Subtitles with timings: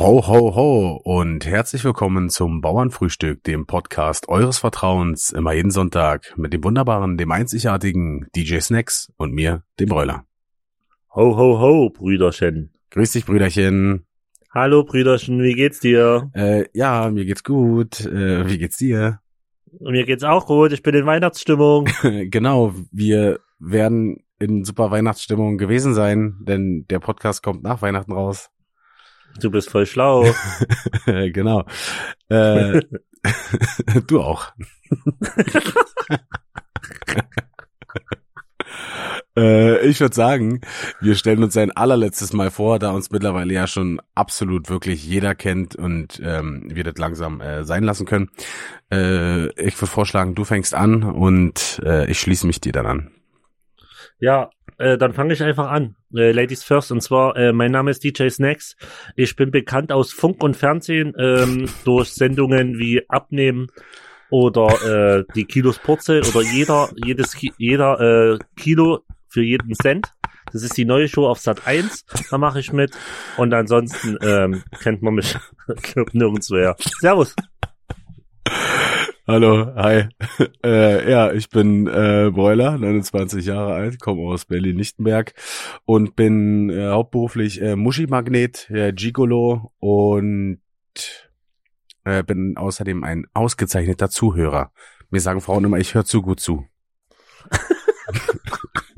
[0.00, 6.38] Ho, ho, ho und herzlich willkommen zum Bauernfrühstück, dem Podcast eures Vertrauens, immer jeden Sonntag
[6.38, 10.24] mit dem wunderbaren, dem einzigartigen DJ Snacks und mir, dem Bräuler.
[11.14, 12.72] Ho, ho, ho, Brüderchen.
[12.92, 14.06] Grüß dich, Brüderchen.
[14.50, 16.30] Hallo, Brüderchen, wie geht's dir?
[16.32, 18.00] Äh, ja, mir geht's gut.
[18.00, 19.20] Äh, wie geht's dir?
[19.80, 21.90] Mir geht's auch gut, ich bin in Weihnachtsstimmung.
[22.30, 28.48] genau, wir werden in super Weihnachtsstimmung gewesen sein, denn der Podcast kommt nach Weihnachten raus.
[29.38, 30.26] Du bist voll schlau.
[31.06, 31.64] genau.
[32.28, 32.82] Äh,
[34.06, 34.52] du auch.
[39.36, 40.60] äh, ich würde sagen,
[41.00, 45.34] wir stellen uns ein allerletztes Mal vor, da uns mittlerweile ja schon absolut wirklich jeder
[45.34, 48.30] kennt und ähm, wir das langsam äh, sein lassen können.
[48.92, 53.10] Äh, ich würde vorschlagen, du fängst an und äh, ich schließe mich dir dann an.
[54.20, 55.96] Ja, äh, dann fange ich einfach an.
[56.14, 56.92] Äh, Ladies first.
[56.92, 58.76] Und zwar, äh, mein Name ist DJ Snacks.
[59.16, 63.68] Ich bin bekannt aus Funk und Fernsehen ähm, durch Sendungen wie Abnehmen
[64.30, 70.12] oder äh, die Kilos Purzel oder jeder, jedes, jeder äh, Kilo für jeden Cent.
[70.52, 72.04] Das ist die neue Show auf Sat 1.
[72.30, 72.92] Da mache ich mit.
[73.36, 75.36] Und ansonsten ähm, kennt man mich
[76.12, 77.34] nirgendwo Servus.
[79.30, 80.08] Hallo, hi.
[80.64, 85.34] Äh, ja, ich bin äh, Broiler, 29 Jahre alt, komme aus Berlin-Lichtenberg
[85.84, 90.58] und bin äh, hauptberuflich äh, Muschi-Magnet, äh, Gigolo und
[92.04, 94.72] äh, bin außerdem ein ausgezeichneter Zuhörer.
[95.10, 96.66] Mir sagen Frauen immer, ich höre zu gut zu.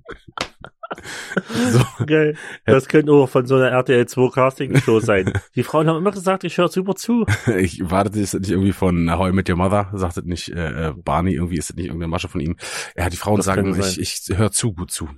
[1.70, 2.04] So.
[2.06, 2.36] Geil.
[2.66, 5.32] Das könnte auch von so einer RTL 2 Casting Show sein.
[5.54, 7.26] Die Frauen haben immer gesagt, ich höre super zu.
[7.58, 10.48] ich warte, das ist nicht irgendwie von How I Met Your Mother, sagt es nicht
[10.50, 12.56] äh, äh, Barney, irgendwie ist es nicht irgendeine Masche von ihm.
[12.96, 15.08] Ja, die Frauen das sagen, ich, ich höre zu gut zu.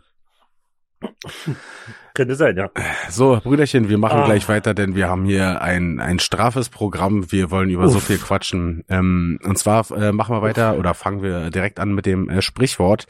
[2.14, 2.70] Könnte sein, ja.
[3.10, 4.24] So, Brüderchen, wir machen ah.
[4.24, 7.32] gleich weiter, denn wir haben hier ein, ein straffes Programm.
[7.32, 7.92] Wir wollen über Uff.
[7.92, 8.84] so viel quatschen.
[8.88, 12.40] Ähm, und zwar äh, machen wir weiter oder fangen wir direkt an mit dem äh,
[12.40, 13.06] Sprichwort.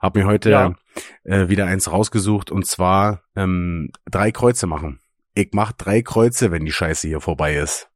[0.00, 0.74] Hab mir heute ja.
[1.22, 4.98] äh, wieder eins rausgesucht und zwar ähm, drei Kreuze machen.
[5.34, 7.88] Ich mach drei Kreuze, wenn die Scheiße hier vorbei ist.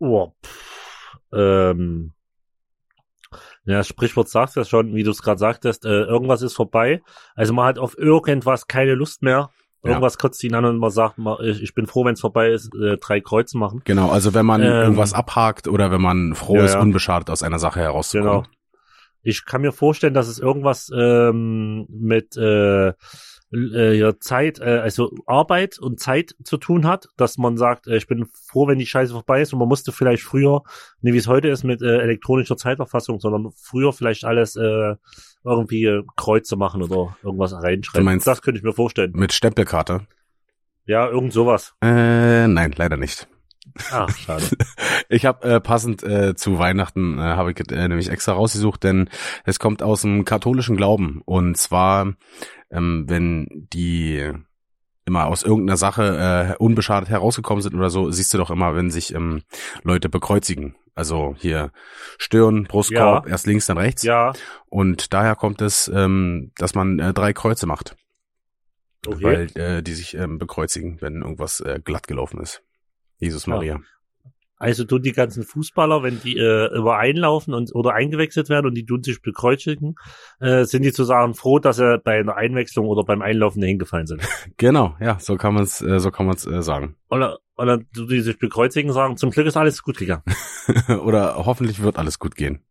[0.00, 0.32] Oh,
[1.32, 2.14] ähm,
[3.64, 7.02] ja, das Sprichwort sagt ja schon, wie du es gerade sagtest, äh, irgendwas ist vorbei.
[7.34, 9.50] Also man hat auf irgendwas keine Lust mehr.
[9.82, 10.18] Irgendwas ja.
[10.18, 13.22] kotzt ihn an und man sagt, ich bin froh, wenn es vorbei ist, äh, drei
[13.22, 13.80] Kreuze machen.
[13.84, 16.80] Genau, also wenn man ähm, irgendwas abhakt oder wenn man froh ja, ist, ja.
[16.80, 18.42] unbeschadet aus einer Sache herauszukommen.
[18.42, 18.56] Genau.
[19.22, 22.92] Ich kann mir vorstellen, dass es irgendwas ähm, mit äh,
[23.52, 27.96] äh, ja, Zeit, äh, also Arbeit und Zeit zu tun hat, dass man sagt, äh,
[27.96, 30.62] ich bin froh, wenn die Scheiße vorbei ist und man musste vielleicht früher,
[31.00, 34.94] nicht wie es heute ist mit äh, elektronischer Zeiterfassung, sondern früher vielleicht alles äh,
[35.44, 38.04] irgendwie Kreuze machen oder irgendwas reinschreiben.
[38.04, 39.12] Du meinst, das könnte ich mir vorstellen.
[39.14, 40.06] Mit Stempelkarte?
[40.86, 41.74] Ja, irgend sowas.
[41.82, 43.28] Äh, nein, leider nicht.
[43.90, 44.44] Ah, schade.
[45.08, 49.08] Ich habe äh, passend äh, zu Weihnachten äh, habe ich äh, nämlich extra rausgesucht, denn
[49.44, 52.14] es kommt aus dem katholischen Glauben und zwar
[52.70, 54.32] ähm, wenn die
[55.04, 58.90] immer aus irgendeiner Sache äh, unbeschadet herausgekommen sind oder so, siehst du doch immer, wenn
[58.90, 59.42] sich ähm,
[59.82, 60.76] Leute bekreuzigen.
[60.94, 61.72] Also hier
[62.18, 63.32] Stirn, Brustkorb, ja.
[63.32, 64.02] erst links, dann rechts.
[64.02, 64.32] Ja.
[64.68, 67.96] Und daher kommt es, ähm, dass man äh, drei Kreuze macht.
[69.06, 69.22] Okay.
[69.22, 72.62] Weil äh, die sich ähm, bekreuzigen, wenn irgendwas äh, glatt gelaufen ist.
[73.20, 73.74] Jesus Maria.
[73.74, 73.80] Ja.
[74.60, 78.84] Also tun die ganzen Fußballer, wenn die äh, übereinlaufen und oder eingewechselt werden und die
[78.84, 79.94] tun sich bekreuzigen,
[80.38, 84.06] äh, sind die zu sagen froh, dass sie bei einer Einwechslung oder beim Einlaufen hingefallen
[84.06, 84.22] sind.
[84.58, 86.96] Genau, ja, so kann man es, äh, so kann man es äh, sagen.
[87.08, 90.24] Oder oder die sich bekreuzigen sagen, zum Glück ist alles gut gegangen.
[91.04, 92.62] oder hoffentlich wird alles gut gehen.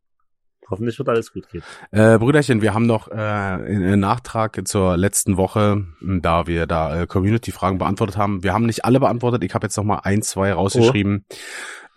[0.69, 1.63] Hoffentlich wird alles gut gehen.
[1.91, 7.07] Äh, Brüderchen, wir haben noch äh, einen Nachtrag zur letzten Woche, da wir da äh,
[7.07, 8.43] Community-Fragen beantwortet haben.
[8.43, 9.43] Wir haben nicht alle beantwortet.
[9.43, 11.35] Ich habe jetzt noch mal ein, zwei rausgeschrieben, oh.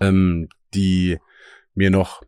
[0.04, 1.18] ähm, die
[1.74, 2.22] mir noch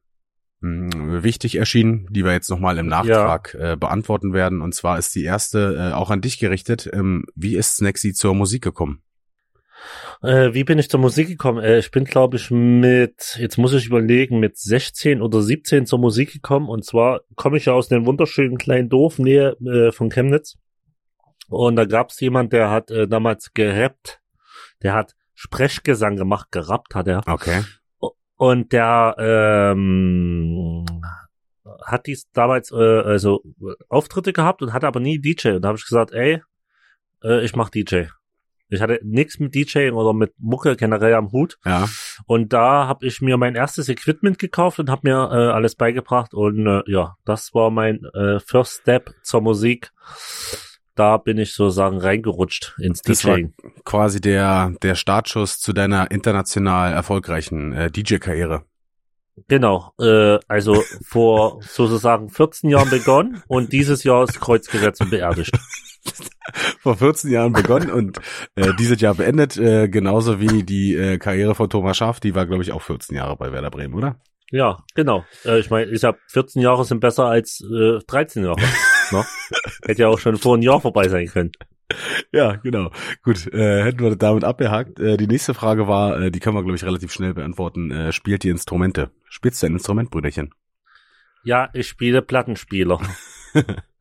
[0.61, 3.73] hm, wichtig erschienen, die wir jetzt noch mal im Nachtrag ja.
[3.73, 4.63] äh, beantworten werden.
[4.63, 6.89] Und zwar ist die erste äh, auch an dich gerichtet.
[6.93, 9.04] Ähm, wie ist Snacksy zur Musik gekommen?
[10.23, 11.63] Äh, wie bin ich zur Musik gekommen?
[11.63, 15.99] Äh, ich bin, glaube ich, mit, jetzt muss ich überlegen, mit 16 oder 17 zur
[15.99, 16.69] Musik gekommen.
[16.69, 20.57] Und zwar komme ich ja aus einem wunderschönen kleinen Dorf nähe äh, von Chemnitz.
[21.49, 24.21] Und da gab es jemand, der hat äh, damals gerappt.
[24.83, 27.23] Der hat Sprechgesang gemacht, gerappt hat er.
[27.27, 27.63] Okay.
[28.37, 30.85] Und der ähm,
[31.85, 33.43] hat dies damals äh, also
[33.89, 35.51] Auftritte gehabt und hatte aber nie DJ.
[35.51, 36.43] Und da habe ich gesagt, ey,
[37.23, 38.07] äh, ich mach DJ.
[38.75, 41.59] Ich hatte nichts mit DJing oder mit Mucke generell am Hut.
[41.65, 41.89] Ja.
[42.27, 46.35] Und da habe ich mir mein erstes Equipment gekauft und habe mir äh, alles beigebracht.
[46.35, 49.93] Und äh, ja, das war mein äh, First Step zur Musik.
[50.95, 53.55] da bin ich sozusagen reingerutscht ins Das war DJing.
[53.85, 58.65] quasi der, der Startschuss zu deiner international erfolgreichen äh, DJ-Karriere.
[59.49, 65.11] Genau, äh, also vor sozusagen 14 Jahren begonnen und dieses Jahr ist Kreuz gesetzt und
[65.11, 65.51] beerdigt.
[66.81, 68.19] Vor 14 Jahren begonnen und
[68.55, 72.47] äh, dieses Jahr beendet, äh, genauso wie die äh, Karriere von Thomas Schaaf, die war,
[72.47, 74.21] glaube ich, auch 14 Jahre bei Werder Bremen, oder?
[74.51, 75.25] Ja, genau.
[75.45, 78.61] Äh, ich meine, ich sag, 14 Jahre sind besser als äh, 13 Jahre.
[79.11, 79.25] ne?
[79.85, 81.53] Hätte ja auch schon vor einem Jahr vorbei sein können.
[82.33, 82.91] Ja, genau.
[83.23, 84.99] Gut, äh, hätten wir damit abgehakt.
[85.01, 87.91] Äh, die nächste Frage war, äh, die können wir, glaube ich, relativ schnell beantworten.
[87.91, 89.11] Äh, spielt die Instrumente?
[89.29, 90.55] Spielst du ein Instrument, Brüderchen?
[91.45, 93.01] Ja, ich spiele Plattenspieler.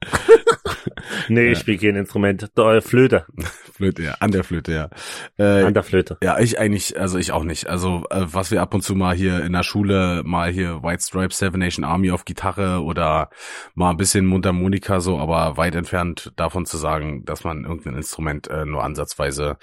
[1.30, 2.50] nee, ich spiele kein Instrument.
[2.58, 3.26] Äh, Flöte.
[3.74, 4.90] Flöte, ja, an der Flöte, ja.
[5.38, 6.18] Äh, An der Flöte.
[6.22, 7.68] Ja, ich eigentlich, also ich auch nicht.
[7.68, 11.04] Also äh, was wir ab und zu mal hier in der Schule mal hier White
[11.04, 13.30] Stripes Seven Nation Army auf Gitarre oder
[13.74, 18.48] mal ein bisschen Mundharmonika so, aber weit entfernt davon zu sagen, dass man irgendein Instrument
[18.48, 19.58] äh, nur ansatzweise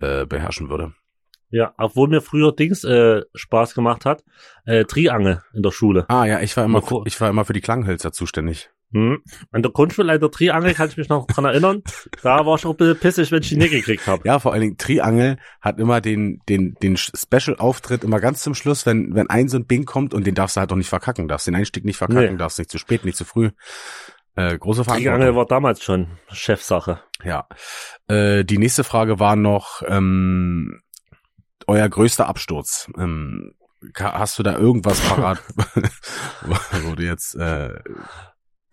[0.00, 0.92] äh, beherrschen würde.
[1.50, 4.24] Ja, obwohl mir früher Dings äh, Spaß gemacht hat.
[4.66, 6.04] Äh, Triangel in der Schule.
[6.08, 8.70] Ah ja, ich war immer, ich war immer für die Klanghölzer zuständig.
[8.94, 9.22] Hm.
[9.50, 11.82] An der Grundschulleiter Triangel kann ich mich noch dran erinnern.
[12.22, 14.22] Da war ich auch ein bisschen pissig, wenn ich die nicht gekriegt habe.
[14.24, 18.86] Ja, vor allen Dingen Triangel hat immer den den den Special-Auftritt immer ganz zum Schluss,
[18.86, 21.26] wenn wenn ein so ein Bing kommt und den darfst du halt auch nicht verkacken,
[21.26, 22.36] darfst den Einstieg nicht verkacken, Nee.
[22.38, 23.50] darfst nicht zu spät, nicht zu früh.
[24.36, 25.36] Äh, große Triangel Verantwortung.
[25.36, 27.00] war damals schon Chefsache.
[27.24, 27.48] Ja.
[28.08, 30.80] Äh, die nächste Frage war noch ähm,
[31.66, 32.88] euer größter Absturz.
[32.98, 33.54] Ähm,
[33.98, 35.42] hast du da irgendwas parat,
[36.84, 37.74] wo du jetzt äh,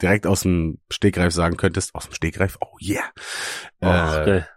[0.01, 1.93] direkt aus dem Stegreif sagen könntest?
[1.95, 2.57] Aus dem Stegreif?
[2.61, 3.03] Oh yeah.
[3.81, 4.49] Ach, Äh, geil.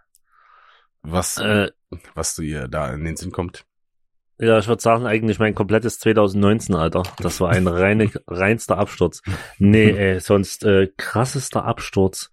[1.01, 1.71] was Äh,
[2.13, 3.65] was dir da in den Sinn kommt?
[4.37, 7.03] ja, ich würde sagen, eigentlich mein komplettes 2019, Alter.
[7.19, 9.21] Das war ein reine, reinster Absturz.
[9.59, 12.31] Nee, ey, sonst äh, krassester Absturz.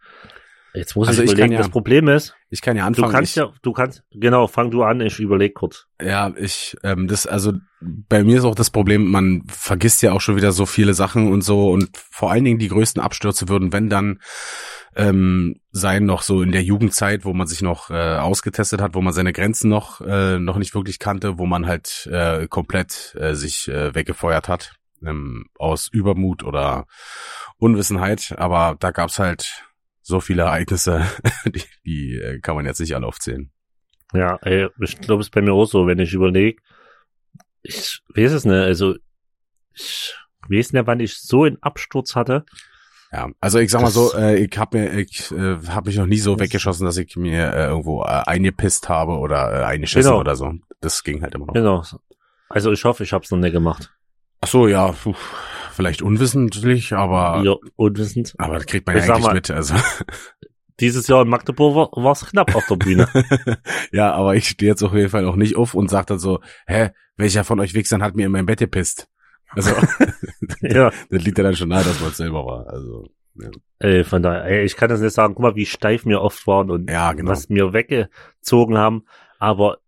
[0.74, 2.86] Jetzt muss Also ich ich überlegen, kann ja das Problem ist, Ich kann ja du
[2.88, 3.12] anfangen.
[3.12, 5.86] kannst ich, ja, du kannst, genau, fang du an, ich überleg kurz.
[6.00, 10.20] Ja, ich, ähm, das, also bei mir ist auch das Problem, man vergisst ja auch
[10.22, 13.72] schon wieder so viele Sachen und so und vor allen Dingen die größten Abstürze würden,
[13.72, 14.20] wenn dann
[14.96, 19.02] ähm, sein noch so in der Jugendzeit, wo man sich noch äh, ausgetestet hat, wo
[19.02, 23.34] man seine Grenzen noch äh, noch nicht wirklich kannte, wo man halt äh, komplett äh,
[23.34, 24.74] sich äh, weggefeuert hat
[25.04, 26.86] ähm, aus Übermut oder
[27.58, 28.34] Unwissenheit.
[28.38, 29.64] Aber da gab's halt
[30.02, 31.06] so viele Ereignisse,
[31.46, 33.50] die, die äh, kann man jetzt nicht alle aufzählen.
[34.12, 36.60] Ja, ey, ich glaube, es ist bei mir auch so, wenn ich überlege,
[37.62, 38.96] ich weiß es nicht, also
[39.74, 40.14] ich
[40.48, 42.44] weiß nicht, wann ich so einen Absturz hatte.
[43.12, 46.06] Ja, also ich sag mal so, äh, ich habe mir, ich äh, habe mich noch
[46.06, 50.20] nie so weggeschossen, dass ich mir äh, irgendwo äh, eingepisst habe oder äh, eingeschissen Genau.
[50.20, 50.52] oder so.
[50.80, 51.52] Das ging halt immer noch.
[51.54, 51.84] Genau.
[52.48, 53.92] Also ich hoffe, ich habe es noch nicht gemacht.
[54.40, 55.14] Ach so, ja, puh,
[55.72, 58.34] vielleicht unwissentlich, aber Ja, unwissend.
[58.38, 59.50] aber das kriegt man ja Ich sag eigentlich mal- mit.
[59.50, 59.74] Also
[60.80, 63.06] Dieses Jahr in Magdeburg war es knapp auf der Bühne.
[63.92, 66.40] ja, aber ich stehe jetzt auf jeden Fall auch nicht auf und sag dann so,
[66.66, 69.06] hä, welcher von euch Wichsern hat mir in mein Bett gepisst?
[69.50, 69.70] Also
[70.62, 70.90] ja.
[71.10, 72.66] das liegt ja dann schon nahe, dass man es selber war.
[72.68, 73.06] Also
[73.78, 75.34] Ey, von daher, ey, ich kann das nicht sagen.
[75.34, 77.30] Guck mal, wie steif mir oft waren und ja, genau.
[77.30, 79.04] was mir weggezogen haben.
[79.38, 79.78] Aber äh,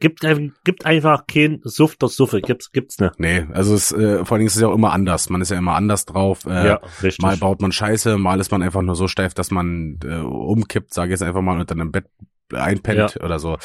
[0.00, 2.40] gibt, ein- gibt einfach kein Suff der Suffe.
[2.40, 3.18] Gibt's, gibt's nicht.
[3.18, 5.30] Nee, also es, äh, vor allen Dingen ist es ja auch immer anders.
[5.30, 6.44] Man ist ja immer anders drauf.
[6.46, 7.20] Äh, ja, richtig.
[7.22, 10.92] Mal baut man Scheiße, mal ist man einfach nur so steif, dass man äh, umkippt,
[10.94, 12.06] sage ich jetzt einfach mal, und dann im Bett
[12.52, 13.56] einpennt oder so.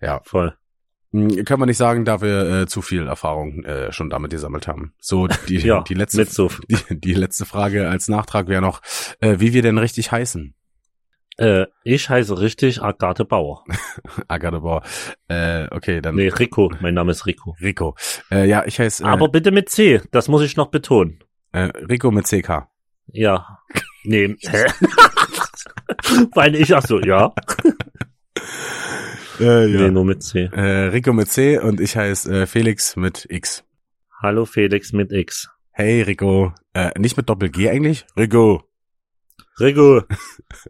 [0.00, 0.54] Ja, Voll.
[1.12, 4.66] Hm, kann man nicht sagen, da wir äh, zu viel Erfahrung äh, schon damit gesammelt
[4.66, 4.94] haben.
[5.00, 6.26] So, die, Ja, die, letzte,
[6.68, 8.80] die, die letzte Frage als Nachtrag wäre noch,
[9.20, 10.54] äh, wie wir denn richtig heißen?
[11.36, 13.64] Äh, ich heiße richtig Agathe Bauer.
[14.28, 14.82] Agathe Bauer.
[15.28, 16.72] Äh, okay, dann Nee, Rico.
[16.80, 17.56] Mein Name ist Rico.
[17.60, 17.96] Rico.
[18.30, 20.00] Äh, ja, ich heiße äh, Aber bitte mit C.
[20.12, 21.18] Das muss ich noch betonen.
[21.52, 22.68] äh, Rico mit CK.
[23.08, 23.58] Ja.
[24.04, 24.36] Nee.
[24.40, 24.64] Hä?
[26.34, 27.32] Weil ich, ach so, ja.
[29.40, 30.44] Äh, Nee, nur mit C.
[30.52, 30.60] Äh,
[30.90, 33.64] Rico mit C und ich heiße äh, Felix mit X.
[34.22, 35.48] Hallo Felix mit X.
[35.72, 36.52] Hey Rico.
[36.72, 38.06] Äh, nicht mit Doppel-G eigentlich?
[38.16, 38.62] Rico.
[39.60, 40.02] Rico.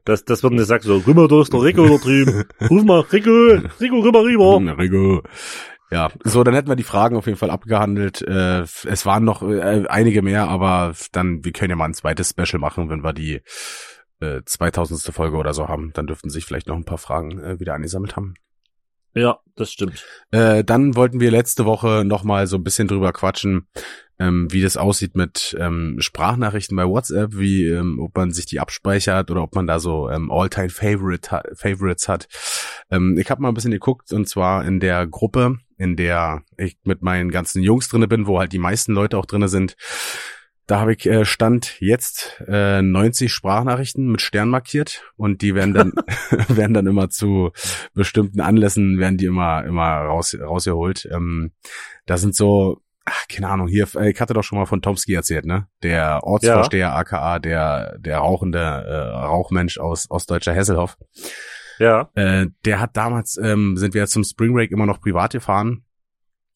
[0.04, 2.44] Das, das wird nicht sagen, so, rüber, da ist der Rico da drüben.
[2.70, 3.30] Ruf mal, Rico,
[3.80, 4.56] Rico, rüber, rüber.
[4.56, 5.22] Hm, Rico.
[5.90, 8.22] Ja, so, dann hätten wir die Fragen auf jeden Fall abgehandelt.
[8.22, 12.30] Äh, es waren noch äh, einige mehr, aber dann, wir können ja mal ein zweites
[12.30, 13.42] Special machen, wenn wir die
[14.20, 15.00] äh, 2000.
[15.14, 15.92] Folge oder so haben.
[15.92, 18.34] Dann dürften sich vielleicht noch ein paar Fragen äh, wieder angesammelt haben.
[19.14, 20.04] Ja, das stimmt.
[20.32, 23.68] Äh, dann wollten wir letzte Woche noch mal so ein bisschen drüber quatschen,
[24.18, 28.60] ähm, wie das aussieht mit ähm, Sprachnachrichten bei WhatsApp, wie ähm, ob man sich die
[28.60, 32.28] abspeichert oder ob man da so ähm, All-Time Favorite ha Favorites hat.
[32.90, 36.76] Ähm, ich habe mal ein bisschen geguckt und zwar in der Gruppe, in der ich
[36.84, 39.76] mit meinen ganzen Jungs drinne bin, wo halt die meisten Leute auch drinne sind.
[40.66, 45.74] Da habe ich äh, Stand jetzt äh, 90 Sprachnachrichten mit Stern markiert und die werden
[45.74, 45.92] dann
[46.48, 47.50] werden dann immer zu
[47.94, 51.08] bestimmten Anlässen werden die immer immer raus rausgeholt.
[51.12, 51.52] Ähm,
[52.06, 55.14] da sind so ach, keine Ahnung, hier, äh, ich hatte doch schon mal von Tomsky
[55.14, 55.66] erzählt, ne?
[55.82, 56.94] Der Ortsvorsteher, ja.
[56.94, 60.96] aka der, der rauchende äh, Rauchmensch aus Ostdeutscher Hesselhoff.
[61.78, 62.10] Ja.
[62.14, 65.84] Äh, der hat damals, ähm, sind wir zum Spring Break immer noch privat gefahren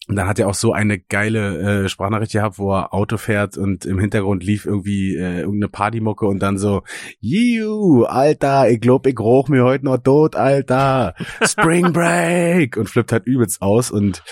[0.08, 3.58] und dann hat er auch so eine geile äh, Sprachnachricht gehabt, wo er Auto fährt
[3.58, 6.82] und im Hintergrund lief irgendwie äh, irgendeine Partymucke und dann so,
[7.20, 11.14] Jiu, Alter, ich glaub, ich roch mir heute noch tot, Alter.
[11.42, 12.78] Spring Break!
[12.78, 14.22] und flippt halt übelst aus und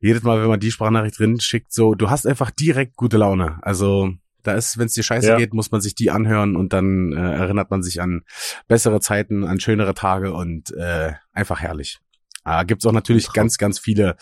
[0.00, 3.58] jedes Mal, wenn man die Sprachnachricht drin schickt, so, du hast einfach direkt gute Laune.
[3.62, 4.12] Also
[4.42, 5.36] da ist, wenn es dir scheiße ja.
[5.36, 8.22] geht, muss man sich die anhören und dann äh, erinnert man sich an
[8.66, 11.98] bessere Zeiten, an schönere Tage und äh, einfach herrlich.
[12.44, 14.16] Ah, gibt's auch natürlich ganz, ganz viele,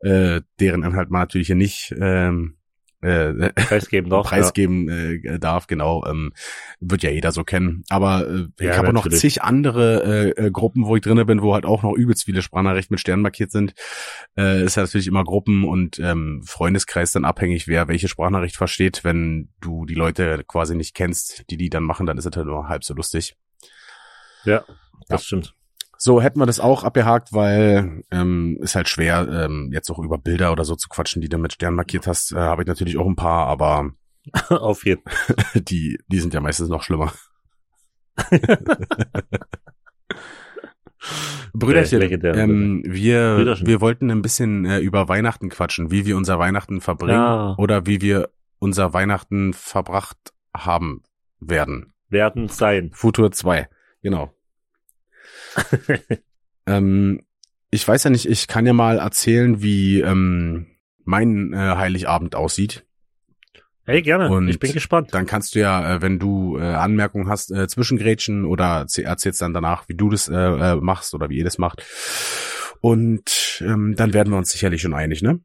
[0.00, 2.56] äh, deren Inhalt man natürlich hier nicht ähm,
[3.02, 5.34] äh, preisgeben, darf, preisgeben ja.
[5.34, 6.32] äh, darf, genau, ähm,
[6.80, 7.84] wird ja jeder so kennen.
[7.88, 11.24] Aber äh, ich ja, habe auch noch zig andere äh, äh, Gruppen, wo ich drinne
[11.24, 13.74] bin, wo halt auch noch übelst viele Sprachnachrichten mit Sternen markiert sind.
[14.36, 19.04] Äh, ist ja natürlich immer Gruppen und ähm, Freundeskreis dann abhängig, wer welche Sprachnachricht versteht.
[19.04, 22.46] Wenn du die Leute quasi nicht kennst, die die dann machen, dann ist es halt
[22.46, 23.36] nur halb so lustig.
[24.44, 24.64] Ja,
[25.08, 25.26] das ja.
[25.26, 25.54] stimmt.
[26.04, 30.18] So hätten wir das auch abgehakt, weil ähm, ist halt schwer, ähm, jetzt auch über
[30.18, 32.32] Bilder oder so zu quatschen, die du mit Stern markiert hast.
[32.32, 33.92] Äh, Habe ich natürlich auch ein paar, aber
[34.48, 35.04] auf jeden
[35.54, 37.12] die, die sind ja meistens noch schlimmer.
[41.54, 42.02] Brüderchen,
[42.34, 43.68] ähm, wir, Brüderchen.
[43.68, 47.54] wir wollten ein bisschen äh, über Weihnachten quatschen, wie wir unser Weihnachten verbringen ja.
[47.58, 51.04] oder wie wir unser Weihnachten verbracht haben
[51.38, 51.92] werden.
[52.08, 52.90] Werden sein.
[52.92, 53.68] Futur 2,
[54.02, 54.34] genau.
[56.66, 57.22] ähm,
[57.70, 60.66] ich weiß ja nicht, ich kann ja mal erzählen, wie ähm,
[61.04, 62.84] mein äh, Heiligabend aussieht.
[63.84, 64.30] Hey, gerne.
[64.30, 65.08] Und ich bin gespannt.
[65.12, 69.54] Dann kannst du ja, äh, wenn du äh, Anmerkungen hast, äh, zwischengrätschen oder erzählst dann
[69.54, 71.82] danach, wie du das äh, machst oder wie ihr das macht.
[72.80, 75.40] Und ähm, dann werden wir uns sicherlich schon einig, ne?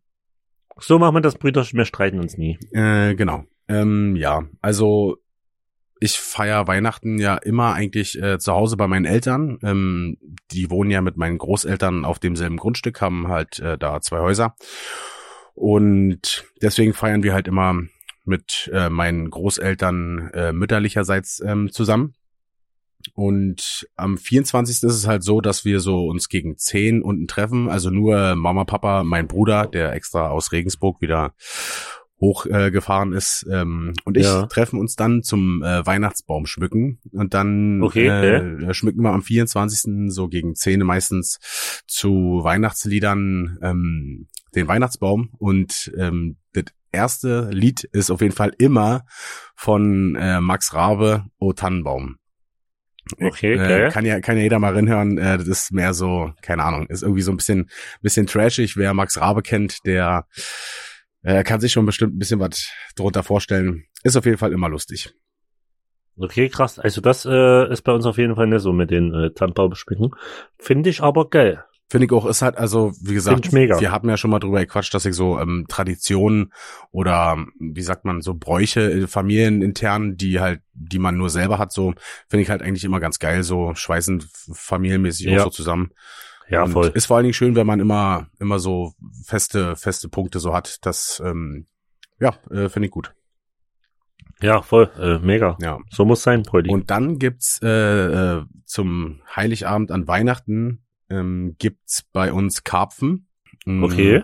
[0.80, 2.60] So machen wir das, Brüder, wir streiten uns nie.
[2.72, 3.46] Äh, genau.
[3.68, 5.18] Ähm, ja, also
[6.00, 9.60] ich feiere Weihnachten ja immer eigentlich äh, zu Hause bei meinen Eltern.
[9.64, 10.18] Ähm,
[10.52, 14.56] die wohnen ja mit meinen Großeltern auf demselben Grundstück, haben halt äh, da zwei Häuser.
[15.54, 17.82] Und deswegen feiern wir halt immer
[18.26, 22.14] mit äh, meinen Großeltern äh, mütterlicherseits ähm, zusammen.
[23.14, 24.76] Und am 24.
[24.76, 27.70] ist es halt so, dass wir so uns gegen 10 unten treffen.
[27.70, 31.34] Also nur Mama, Papa, mein Bruder, der extra aus Regensburg wieder
[32.20, 34.48] hochgefahren äh, ist ähm, und ich ja.
[34.48, 40.12] treffen uns dann zum äh, Weihnachtsbaum schmücken und dann okay, äh, schmücken wir am 24.
[40.12, 41.40] so gegen 10 meistens
[41.86, 49.06] zu Weihnachtsliedern ähm, den Weihnachtsbaum und ähm, das erste Lied ist auf jeden Fall immer
[49.56, 52.18] von äh, Max Rabe O Tannenbaum.
[53.20, 53.86] Okay, okay.
[53.86, 55.18] Äh, kann ja kann ja jeder mal reinhören.
[55.18, 57.70] Äh, das ist mehr so, keine Ahnung, ist irgendwie so ein bisschen
[58.02, 58.76] bisschen trashig.
[58.76, 60.26] Wer Max Rabe kennt, der
[61.22, 63.86] er kann sich schon bestimmt ein bisschen was drunter vorstellen.
[64.04, 65.14] Ist auf jeden Fall immer lustig.
[66.18, 66.80] Okay, krass.
[66.80, 70.12] Also das äh, ist bei uns auf jeden Fall nicht so mit den äh, Tannenbaumspicken.
[70.58, 71.64] Finde ich aber geil.
[71.90, 74.94] Finde ich auch, ist halt, also, wie gesagt, wir haben ja schon mal drüber gequatscht,
[74.94, 76.52] dass ich so ähm, Traditionen
[76.92, 81.72] oder, wie sagt man, so Bräuche, äh, familienintern, die halt, die man nur selber hat,
[81.72, 81.94] so,
[82.28, 84.22] finde ich halt eigentlich immer ganz geil, so schweißen
[84.52, 85.40] familienmäßig ja.
[85.40, 85.92] auch so zusammen.
[86.50, 86.92] Ja, und voll.
[86.94, 88.94] Ist vor allen Dingen schön, wenn man immer, immer so
[89.26, 90.86] feste, feste Punkte so hat.
[90.86, 91.68] Das, ähm,
[92.20, 93.14] ja, äh, finde ich gut.
[94.42, 95.58] Ja, voll, äh, mega.
[95.62, 95.80] Ja.
[95.90, 96.70] So muss sein, Brody.
[96.70, 103.28] Und dann gibt's äh, äh, zum Heiligabend an Weihnachten ähm, gibt's bei uns Karpfen.
[103.66, 103.84] Mhm.
[103.84, 104.24] Okay.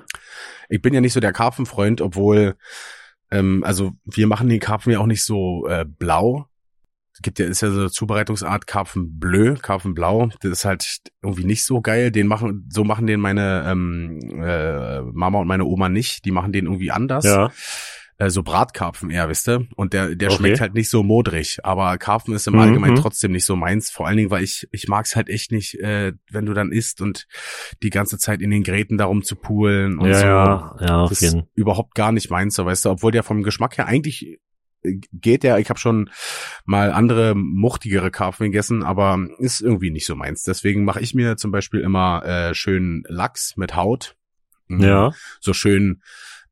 [0.70, 2.56] Ich bin ja nicht so der Karpfenfreund, obwohl
[3.32, 6.48] ähm, also wir machen den Karpfen ja auch nicht so äh, blau,
[7.22, 10.30] gibt ja, ist ja so eine Zubereitungsart Karpfen Bleu, Karpfen Blau.
[10.42, 12.12] Das ist halt irgendwie nicht so geil.
[12.12, 16.26] Den machen, so machen den meine ähm, äh, Mama und meine Oma nicht.
[16.26, 17.26] Die machen den irgendwie anders.
[17.26, 17.52] Ja.
[18.18, 19.68] Äh, so Bratkarpfen eher, wisst ihr?
[19.76, 20.38] Und der, der okay.
[20.38, 21.60] schmeckt halt nicht so modrig.
[21.64, 22.60] Aber Karpfen ist im mhm.
[22.60, 23.90] Allgemeinen trotzdem nicht so meins.
[23.90, 27.02] Vor allen Dingen, weil ich, ich mag's halt echt nicht, äh, wenn du dann isst
[27.02, 27.28] und
[27.82, 30.26] die ganze Zeit in den Gräten darum zu poolen und ja, so.
[30.26, 33.78] Ja, ja, das ist überhaupt gar nicht meins, so weißt du, obwohl der vom Geschmack
[33.78, 34.40] her eigentlich
[35.12, 36.10] geht der, ich habe schon
[36.66, 40.44] mal andere muchtigere Karpfen gegessen, aber ist irgendwie nicht so meins.
[40.44, 44.16] Deswegen mache ich mir zum Beispiel immer äh, schön Lachs mit Haut.
[44.68, 44.82] Mhm.
[44.82, 45.12] Ja.
[45.40, 46.02] So schön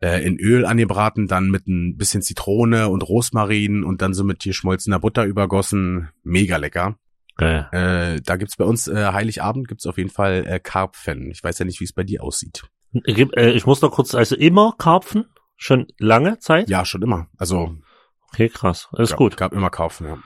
[0.02, 4.40] äh, in Öl angebraten, dann mit ein bisschen Zitrone und Rosmarin und dann so mit
[4.40, 6.10] geschmolzener Butter übergossen.
[6.24, 6.98] Mega lecker.
[7.40, 7.70] Ja.
[7.72, 11.32] Äh, da gibt's bei uns äh, Heiligabend gibt's auf jeden Fall äh, Karpfen.
[11.32, 12.64] Ich weiß ja nicht, wie es bei dir aussieht.
[13.06, 15.26] Ich, äh, ich muss noch kurz, also immer Karpfen?
[15.56, 16.70] Schon lange Zeit?
[16.70, 17.28] Ja, schon immer.
[17.38, 17.78] Also
[18.34, 18.90] Okay, krass.
[18.98, 19.38] Ist gab, gut.
[19.38, 20.18] Gab immer kaufen, ja.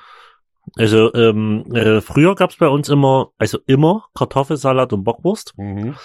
[0.77, 5.53] Also ähm, äh, früher gab's bei uns immer, also immer Kartoffelsalat und Bockwurst.
[5.57, 5.95] Mhm.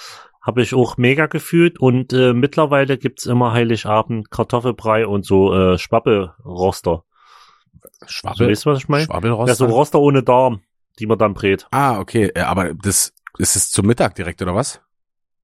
[0.42, 1.78] Habe ich auch mega gefühlt.
[1.78, 7.04] Und äh, mittlerweile gibt's immer Heiligabend Kartoffelbrei und so äh, Schwabbelroster.
[8.00, 9.04] So, Schwabbel, weißt du, was ich meine?
[9.04, 9.52] Schwabbelroster?
[9.52, 10.62] Ja, so Roster ohne Darm,
[10.98, 11.66] die man dann brät.
[11.70, 14.80] ah, okay, äh, aber das ist es zum Mittag direkt, oder was?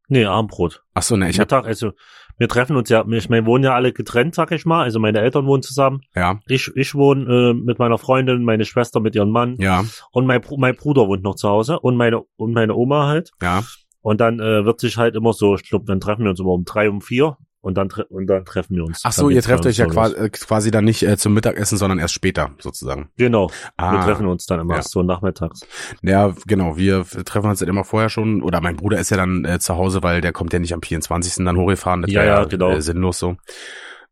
[0.09, 0.83] Nee, Abendbrot.
[0.95, 1.93] Ach so, ne, ich hab, Mittag, also
[2.39, 4.83] wir treffen uns ja, ich meine, wohnen ja alle getrennt, sag ich mal.
[4.83, 6.01] Also meine Eltern wohnen zusammen.
[6.15, 10.27] ja, Ich, ich wohne äh, mit meiner Freundin, meine Schwester mit ihrem Mann ja, und
[10.27, 13.31] mein, mein Bruder wohnt noch zu Hause und meine und meine Oma halt.
[13.41, 13.63] ja.
[14.03, 16.53] Und dann äh, wird sich halt immer so, ich glaube, dann treffen wir uns immer
[16.53, 19.01] um drei, um vier und dann und dann treffen wir uns.
[19.03, 21.99] Ach so, ihr trefft euch ja quasi, äh, quasi dann nicht äh, zum Mittagessen, sondern
[21.99, 23.11] erst später, sozusagen.
[23.17, 23.51] Genau.
[23.77, 24.83] Ah, Wir treffen uns dann immer ja.
[24.83, 25.67] so nachmittags.
[26.01, 29.45] Ja, genau, wir treffen uns dann immer vorher schon, oder mein Bruder ist ja dann
[29.45, 31.45] äh, zu Hause, weil der kommt ja nicht am 24.
[31.45, 32.71] dann hochgefahren, das Ja, wäre ja, genau.
[32.71, 33.37] äh, sinnlos so.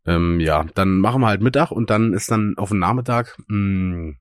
[0.04, 4.14] Ähm, ja, dann machen wir halt Mittag und dann ist dann auf den Nachmittag, mh,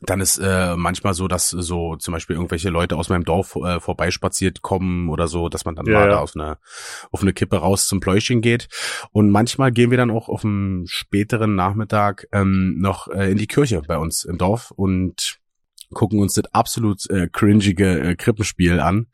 [0.00, 3.80] dann ist äh, manchmal so, dass so zum Beispiel irgendwelche Leute aus meinem Dorf äh,
[3.80, 6.08] vorbeispaziert kommen oder so, dass man dann Ja, mal ja.
[6.10, 6.58] da auf eine,
[7.12, 8.68] auf eine Kippe raus zum Pläuschen geht.
[9.12, 13.46] Und manchmal gehen wir dann auch auf dem späteren Nachmittag ähm, noch äh, in die
[13.46, 15.38] Kirche bei uns im Dorf und
[15.92, 19.06] gucken uns das absolut äh, cringige äh, Krippenspiel an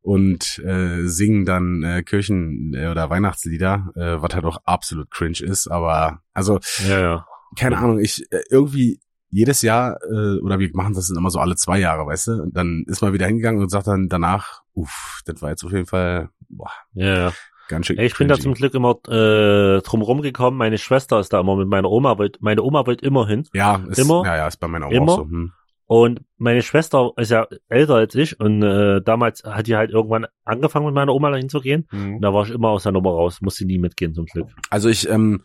[0.00, 5.40] und äh, singen dann äh, Kirchen- äh, oder Weihnachtslieder, äh, was halt auch absolut cringe
[5.40, 5.66] ist.
[5.66, 7.26] Aber also Ja, ja.
[7.58, 9.00] keine Ahnung, ich äh, irgendwie
[9.34, 12.32] jedes Jahr äh, oder wir machen das dann immer so alle zwei Jahre, weißt du?
[12.42, 15.72] Und dann ist man wieder hingegangen und sagt dann danach, uff, das war jetzt auf
[15.72, 17.32] jeden Fall boah, Ja,
[17.68, 17.98] ganz schön.
[17.98, 20.56] Ich bin da zum Glück immer äh, drum rumgekommen.
[20.56, 22.16] Meine Schwester ist da immer mit meiner Oma.
[22.18, 23.46] Wollt, meine Oma wollte immer hin.
[23.52, 25.24] ja, ist, immer- ja, ja, ist bei meiner Oma immer- auch so.
[25.24, 25.52] Hm.
[25.86, 30.24] Und meine Schwester ist ja älter als ich und äh, damals hat die halt irgendwann
[30.44, 31.86] angefangen mit meiner Oma dahin zu gehen.
[31.92, 34.48] Und da war ich immer aus der Nummer raus, musste nie mitgehen zum Glück.
[34.70, 35.42] Also ich, ähm,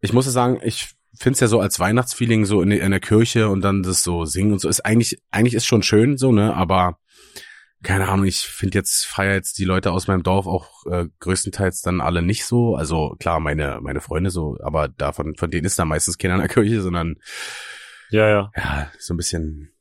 [0.00, 3.62] ich muss sagen, ich find's ja so als Weihnachtsfeeling so in, in der Kirche und
[3.62, 6.98] dann das so singen und so ist eigentlich, eigentlich ist schon schön so, ne, aber
[7.82, 11.82] keine Ahnung, ich finde jetzt, feier jetzt die Leute aus meinem Dorf auch äh, größtenteils
[11.82, 12.76] dann alle nicht so.
[12.76, 16.40] Also klar, meine, meine Freunde so, aber davon, von denen ist da meistens keiner in
[16.40, 17.16] der Kirche, sondern
[18.10, 18.52] Ja, ja.
[18.56, 19.72] ja, so ein bisschen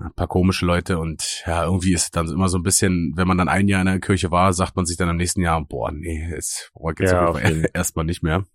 [0.00, 3.28] ein paar komische Leute und ja, irgendwie ist es dann immer so ein bisschen, wenn
[3.28, 5.62] man dann ein Jahr in der Kirche war, sagt man sich dann im nächsten Jahr,
[5.62, 7.30] boah, nee, jetzt ich jetzt Ja,
[7.74, 8.46] erstmal nicht mehr.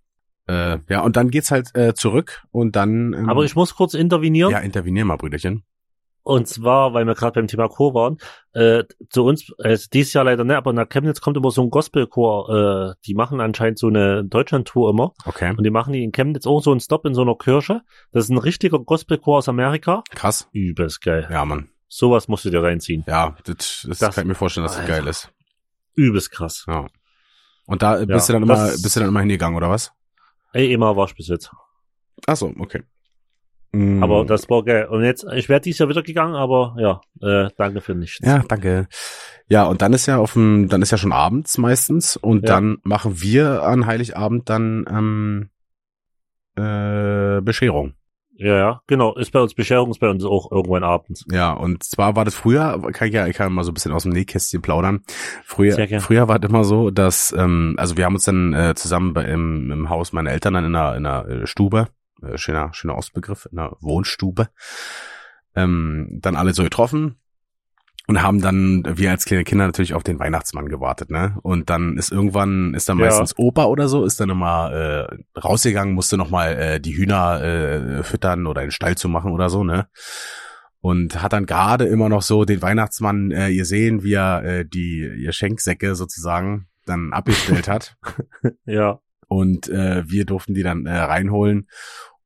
[0.48, 3.94] Äh, ja, und dann geht's halt äh, zurück und dann ähm, Aber ich muss kurz
[3.94, 4.52] intervenieren.
[4.52, 5.64] ja, intervenier mal, Brüderchen.
[6.24, 8.18] Und zwar, weil wir gerade beim Thema Chor waren,
[8.52, 11.70] äh, zu uns, äh, dieses Jahr leider nicht, aber nach Chemnitz kommt immer so ein
[11.70, 15.14] Gospelchor, äh, die machen anscheinend so eine Deutschland-Tour immer.
[15.26, 17.82] Okay, Und die machen die in Chemnitz auch so einen Stop in so einer Kirche.
[18.12, 20.04] Das ist ein richtiger Gospelchor aus Amerika.
[20.12, 20.50] krass.
[20.52, 21.28] Übelst geil.
[21.32, 21.70] Ja, Mann.
[21.88, 23.06] Sowas musst du dir reinziehen.
[23.08, 24.98] Ja, das, das, Das- kann ich mir vorstellen, dass das Alter.
[25.00, 25.32] geil ist.
[25.96, 26.66] Übelst krass.
[26.68, 26.88] Ja.
[27.68, 29.94] Und da äh, bist Ja, du dann immer, bist du dann immer hingegangen, oder was?
[30.54, 31.52] Ey, immer war ich bis jetzt.
[32.26, 32.84] Ach so, okay.
[33.74, 34.02] Mm.
[34.02, 34.86] Aber das war geil.
[34.88, 38.20] Und jetzt, ich wäre dieses Jahr wieder gegangen, aber ja, äh, danke für nichts.
[38.26, 38.88] Ja, danke.
[39.50, 42.56] Ja, und dann ist ja auf dem, dann ist ja schon abends meistens und Ja.
[42.56, 45.50] dann machen wir an Heiligabend dann ähm,
[46.56, 47.94] äh, Bescherung.
[48.40, 49.16] Ja, ja, genau.
[49.16, 51.26] Ist bei uns Bescherung, ist bei uns auch irgendwann abends.
[51.32, 53.92] Ja, und zwar war das früher, kann ich ja, ich kann mal so ein bisschen
[53.92, 55.02] aus dem Nähkästchen plaudern.
[55.44, 59.14] Früher, früher war das immer so, dass, ähm, also wir haben uns dann äh, zusammen
[59.14, 61.88] bei, im, im Haus meiner Eltern dann in einer, in einer äh, Stube,
[62.22, 64.50] äh, schöner, schöner Ostbegriff, in einer Wohnstube,
[65.56, 67.18] ähm, dann alle so getroffen
[68.08, 71.38] und haben dann, wir als kleine Kinder natürlich auf den Weihnachtsmann gewartet, ne?
[71.44, 73.06] Und dann ist irgendwann, ist dann Ja.
[73.06, 78.04] meistens Opa oder so, ist dann immer äh, rausgegangen, musste nochmal äh, die Hühner äh,
[78.04, 79.88] füttern oder in den Stall zu machen oder so, ne?
[80.80, 84.66] Und hat dann gerade immer noch so den Weihnachtsmann äh, ihr sehen, wie er äh,
[84.66, 87.98] die ihr Schenksäcke sozusagen dann abgestellt hat.
[88.66, 91.68] Ja, Und äh, wir durften die dann äh, reinholen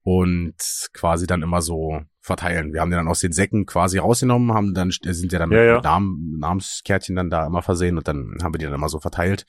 [0.03, 0.53] und
[0.93, 2.73] quasi dann immer so verteilen.
[2.73, 5.63] Wir haben die dann aus den Säcken quasi rausgenommen, haben dann sind ja dann Ja,
[5.63, 5.75] ja.
[5.75, 8.99] mit Namen, Namenskärtchen dann da immer versehen und dann haben wir die dann immer so
[8.99, 9.45] verteilt.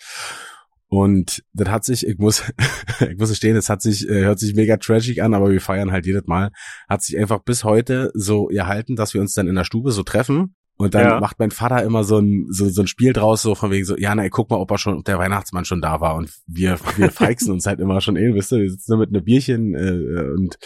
[0.88, 2.42] Und das hat sich, ich muss,
[3.00, 5.90] ich muss gestehen, es hat sich, äh, hört sich mega trashig an, aber wir feiern
[5.92, 6.50] halt jedes Mal,
[6.88, 10.02] hat sich einfach bis heute so erhalten, dass wir uns dann in der Stube so
[10.02, 11.20] treffen und dann Ja.
[11.20, 13.96] macht mein Vater immer so ein, so, so ein Spiel draus, so von wegen so,
[13.96, 16.14] ja, na, guck mal, ob er schon, ob der Weihnachtsmann schon da war.
[16.16, 19.24] Und wir, wir feixen uns halt immer schon eh, wisst ihr, wir sitzen mit einem
[19.24, 20.56] Bierchen äh, und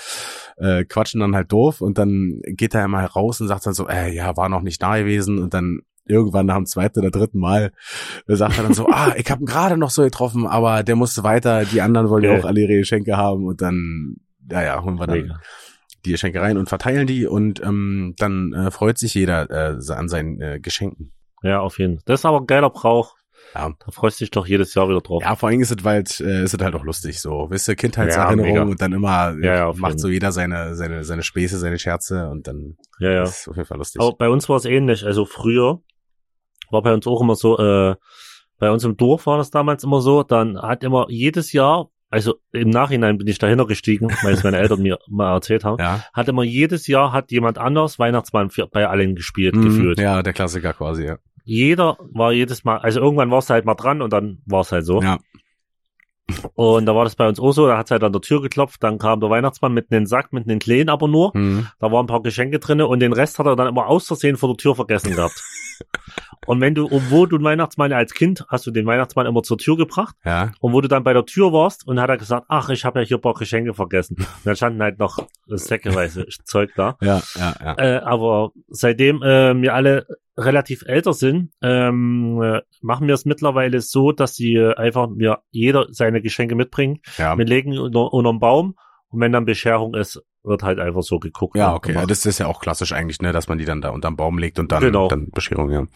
[0.57, 3.88] äh, quatschen dann halt doof und dann geht er immer raus und sagt dann so,
[3.88, 7.38] äh, ja, war noch nicht da gewesen und dann irgendwann nach dem zweiten oder dritten
[7.38, 7.73] Mal
[8.27, 11.25] sagt er dann so, ah, ich habe ihn gerade noch so getroffen, aber der musste
[11.25, 14.16] weiter, die anderen wollen ja auch alle ihre Geschenke haben und dann,
[14.51, 15.40] ja, ja, holen wir dann mega.
[16.05, 20.09] die Geschenke rein und verteilen die und ähm, dann äh, freut sich jeder äh, an
[20.09, 21.12] seinen äh, Geschenken.
[21.42, 22.03] Ja, auf jeden Fall.
[22.07, 23.16] Das ist aber ein geiler Brauch.
[23.54, 23.70] Ja.
[23.78, 25.22] Da freust du dich doch jedes Jahr wieder drauf.
[25.22, 27.46] Ja, vor allem ist es halt, äh, ist es halt auch lustig so.
[27.50, 31.04] Wisst ihr, Kindheitserinnerung Ja, und dann immer Ja, ja, auf macht so jeder seine, seine,
[31.04, 33.22] seine Späße, seine Scherze und dann ja, ja.
[33.22, 34.00] ist auf jeden Fall lustig.
[34.00, 35.04] Aber bei uns war es ähnlich.
[35.04, 35.80] Also früher
[36.70, 37.94] war bei uns auch immer so, äh,
[38.59, 42.37] bei uns im Dorf war das damals immer so, dann hat immer jedes Jahr, also
[42.52, 46.04] im Nachhinein bin ich dahinter gestiegen, weil es meine Eltern mir mal erzählt haben, ja.
[46.12, 50.00] hat immer jedes Jahr hat jemand anders Weihnachtsmann für, bei allen gespielt, Mhm, gefühlt.
[50.00, 51.18] Ja, der Klassiker quasi, ja.
[51.46, 54.72] Jeder war jedes Mal, also irgendwann war es halt mal dran und dann war es
[54.72, 55.00] halt so.
[55.00, 55.18] Ja.
[56.54, 58.42] Und da war das bei uns auch so, da hat es halt an der Tür
[58.42, 61.30] geklopft, dann kam der Weihnachtsmann mit einem Sack, mit einem Kleen aber nur.
[61.35, 61.68] Mhm.
[61.78, 64.37] Da waren ein paar Geschenke drinne und den Rest hat er dann immer aus Versehen
[64.37, 65.40] vor der Tür vergessen gehabt.
[66.46, 69.56] und wenn du, obwohl du einen Weihnachtsmann als Kind, hast du den Weihnachtsmann immer zur
[69.59, 70.50] Tür gebracht Ja.
[70.59, 73.00] und wo du dann bei der Tür warst und hat er gesagt, ach, ich habe
[73.00, 74.16] ja hier ein paar Geschenke vergessen.
[74.18, 76.96] Und dann standen halt noch säckeweise Zeug da.
[77.02, 77.78] Ja, ja, ja.
[77.78, 83.81] Äh, aber seitdem äh, wir alle relativ älter sind, ähm, äh, machen wir es mittlerweile
[83.81, 86.99] so, dass die äh, einfach mir jeder seine Geschenke mitbringen.
[87.16, 88.75] Ja, Wir legen unter, unterm Baum
[89.09, 91.57] und wenn dann Bescherung ist, wird halt einfach so geguckt.
[91.57, 91.94] ja okay.
[91.94, 94.38] Ja, das ist ja auch klassisch eigentlich, ne, dass man die dann da unterm Baum
[94.38, 95.09] legt und dann, Genau.
[95.09, 95.87] dann Bescherung, ja.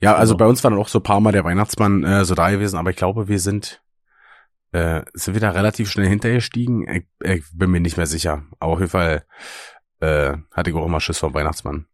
[0.00, 0.44] Ja, also Genau.
[0.44, 2.76] bei uns war dann auch so ein paar Mal der Weihnachtsmann äh, so da gewesen,
[2.78, 3.82] aber ich glaube, wir sind,
[4.70, 6.88] äh, sind wir da relativ schnell hintergestiegen.
[6.88, 8.44] Ich, ich bin mir nicht mehr sicher.
[8.60, 9.24] Aber auf jeden Fall
[10.00, 11.84] äh, hatte ich auch immer Schiss vom Weihnachtsmann.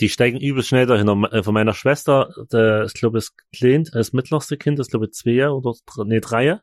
[0.00, 1.32] Die steigen übelst schnell dahinter.
[1.32, 5.12] Äh, Von meiner Schwester, der, ich glaube, das Kind, das mittlerste Kind, das glaube ich
[5.12, 6.60] zwei oder dr- nee, drei.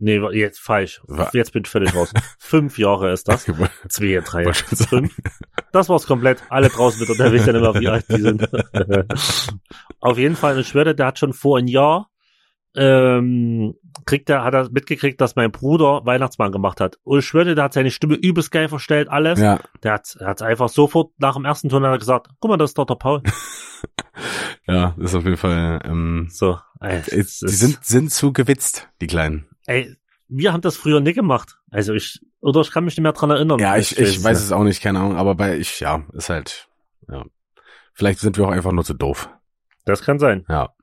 [0.00, 1.00] Nee, wa- jetzt falsch.
[1.06, 2.12] Wa- Jetzt bin ich völlig raus.
[2.38, 3.44] Fünf Jahre ist das.
[3.88, 4.52] Zwei, drei.
[4.52, 5.16] Fünf.
[5.72, 6.42] Das war's komplett.
[6.50, 8.48] Alle draußen mit, ja nicht mehr, wie alt die sind.
[10.00, 12.10] Auf jeden Fall, ich schwöre, der hat schon vor ein Jahr,
[12.78, 13.74] ähm,
[14.06, 16.98] kriegt er, hat er mitgekriegt, dass mein Bruder Weihnachtsmann gemacht hat.
[17.04, 19.38] Und ich schwöre, der hat seine Stimme übelst geil verstellt, alles.
[19.40, 22.50] Ja, Der hat, er hat einfach sofort nach dem ersten Ton hat er gesagt, guck
[22.50, 23.22] mal, das ist doch der Paul.
[24.66, 28.32] ja, das ist auf jeden Fall, ähm, So, ey, die es ist- sind, sind zu
[28.32, 29.46] gewitzt, die Kleinen.
[29.66, 29.94] ey,
[30.30, 31.58] wir haben das früher nie gemacht.
[31.70, 33.58] Also ich, oder ich kann mich nicht mehr dran erinnern.
[33.60, 34.46] Ja, ich, ich weiß nicht.
[34.46, 36.68] es auch nicht, keine Ahnung, aber bei ich, ja, ist halt,
[37.10, 37.24] ja.
[37.94, 39.28] Vielleicht sind wir auch einfach nur zu doof.
[39.88, 40.44] Das kann sein.
[40.48, 40.74] Ja.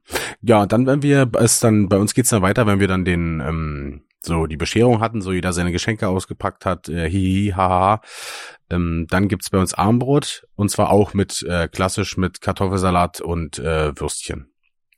[0.41, 3.39] Ja, dann, wenn wir es dann, bei uns geht's dann weiter, wenn wir dann den,
[3.39, 8.02] ähm, so die Bescherung hatten, so jeder seine Geschenke ausgepackt hat, äh, hihi, haha.
[8.70, 13.60] Ähm, dann gibt's bei uns Armbrot und zwar auch mit äh, klassisch mit Kartoffelsalat und
[13.60, 14.52] äh, Würstchen.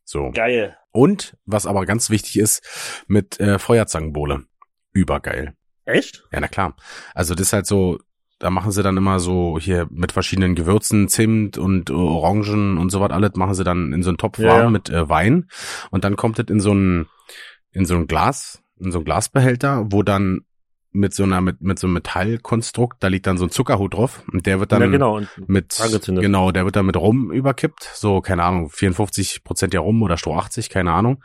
[0.05, 0.31] So.
[0.31, 0.77] Geil.
[0.91, 4.45] Und was aber ganz wichtig ist, mit äh, Feuerzangenbowle.
[4.93, 5.53] Übergeil.
[5.83, 6.23] Echt?
[6.31, 6.75] Ja, na klar.
[7.13, 7.99] Also das ist halt so,
[8.39, 12.99] da machen sie dann immer so hier mit verschiedenen Gewürzen, Zimt und Orangen und so
[13.01, 14.69] was alles, machen sie dann in so einen Topf Ja, warm ja.
[14.69, 15.47] mit äh, Wein
[15.89, 17.07] und dann kommt es in so ein
[17.71, 20.41] in so ein Glas, in so ein Glasbehälter, wo dann
[20.91, 24.23] mit so einer mit mit so einem Metallkonstrukt, da liegt dann so ein Zuckerhut drauf
[24.31, 25.17] und der wird dann ja, genau.
[25.17, 26.23] Und mit Angezündet.
[26.23, 30.17] genau, der wird dann mit Rum überkippt, so keine Ahnung, 54 Prozent ja Rum oder
[30.17, 31.23] Stroh 80, keine Ahnung.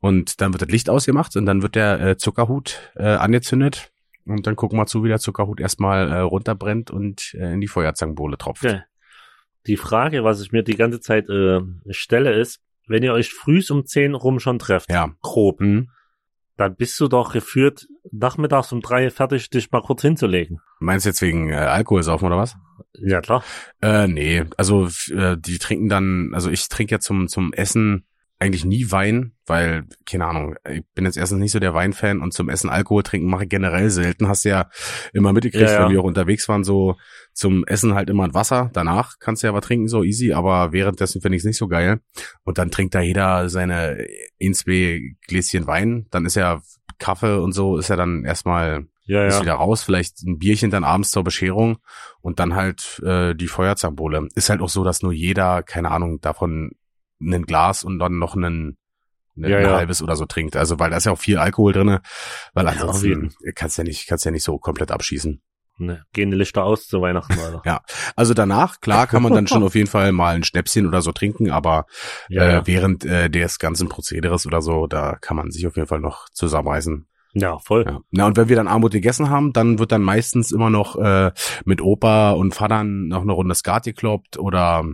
[0.00, 3.90] Und dann wird das Licht ausgemacht und dann wird der äh, Zuckerhut äh, angezündet
[4.28, 7.68] und dann gucken wir zu, wie der Zuckerhut erstmal äh, runterbrennt und äh, in die
[7.68, 8.62] Feuerzangenbowle tropft.
[8.62, 8.84] Geil.
[9.66, 11.60] Die Frage, was ich mir die ganze Zeit äh,
[11.90, 15.10] stelle, ist, wenn ihr euch frühs um 10 rum schon trefft, Ja.
[15.20, 15.90] grob, Hm.
[16.56, 20.60] dann bist du doch geführt, nachmittags um drei fertig, dich mal kurz hinzulegen.
[20.80, 22.56] Meinst du jetzt wegen äh, Alkoholsaufen oder was?
[22.94, 23.44] Ja, klar.
[23.82, 28.06] Äh, nee, also äh, die trinken dann, also ich trinke ja zum zum Essen
[28.40, 32.32] eigentlich nie Wein, weil, keine Ahnung, ich bin jetzt erstens nicht so der Weinfan und
[32.32, 34.28] zum Essen Alkohol trinken mache ich generell selten.
[34.28, 34.70] Hast du ja
[35.12, 35.84] immer mitgekriegt, Ja, ja.
[35.84, 36.96] wenn wir auch unterwegs waren, so
[37.32, 38.70] zum Essen halt immer ein Wasser.
[38.72, 41.66] Danach kannst du ja was trinken, so easy, aber währenddessen finde ich es nicht so
[41.66, 42.00] geil.
[42.44, 44.06] Und dann trinkt da jeder seine
[44.40, 46.06] ein, zwei Gläschen Wein.
[46.10, 46.62] Dann ist ja
[47.00, 49.42] Kaffee und so, ist ja dann erstmal Ja, ist ja.
[49.42, 51.78] wieder raus, vielleicht ein Bierchen dann abends zur Bescherung
[52.20, 54.28] und dann halt äh, die Feuerzangenbowle.
[54.36, 56.70] Ist halt auch so, dass nur jeder, keine Ahnung, davon
[57.20, 58.76] ein Glas und dann noch einen,
[59.36, 59.76] ein, Ja, ja.
[59.76, 60.56] halbes oder so trinkt.
[60.56, 62.00] Also weil da ist ja auch viel Alkohol drinne,
[62.54, 65.40] weil Ja, ansonsten kannst du ja nicht, kannst ja nicht so komplett abschießen.
[65.80, 67.62] Ne, gehen die Lichter aus zu Weihnachten, Alter.
[67.64, 67.80] Ja.
[68.16, 71.12] Also danach, klar, kann man dann schon auf jeden Fall mal ein Schnäpschen oder so
[71.12, 71.86] trinken, aber
[72.28, 72.66] Ja, äh, ja.
[72.66, 76.28] während äh, des ganzen Prozederes oder so, da kann man sich auf jeden Fall noch
[76.30, 77.06] zusammenreißen.
[77.34, 77.84] ja voll.
[77.86, 78.00] Ja.
[78.10, 81.30] Na, und wenn wir dann Armut gegessen haben, dann wird dann meistens immer noch äh,
[81.64, 84.84] mit Opa und Vatern noch eine Runde Skat gekloppt oder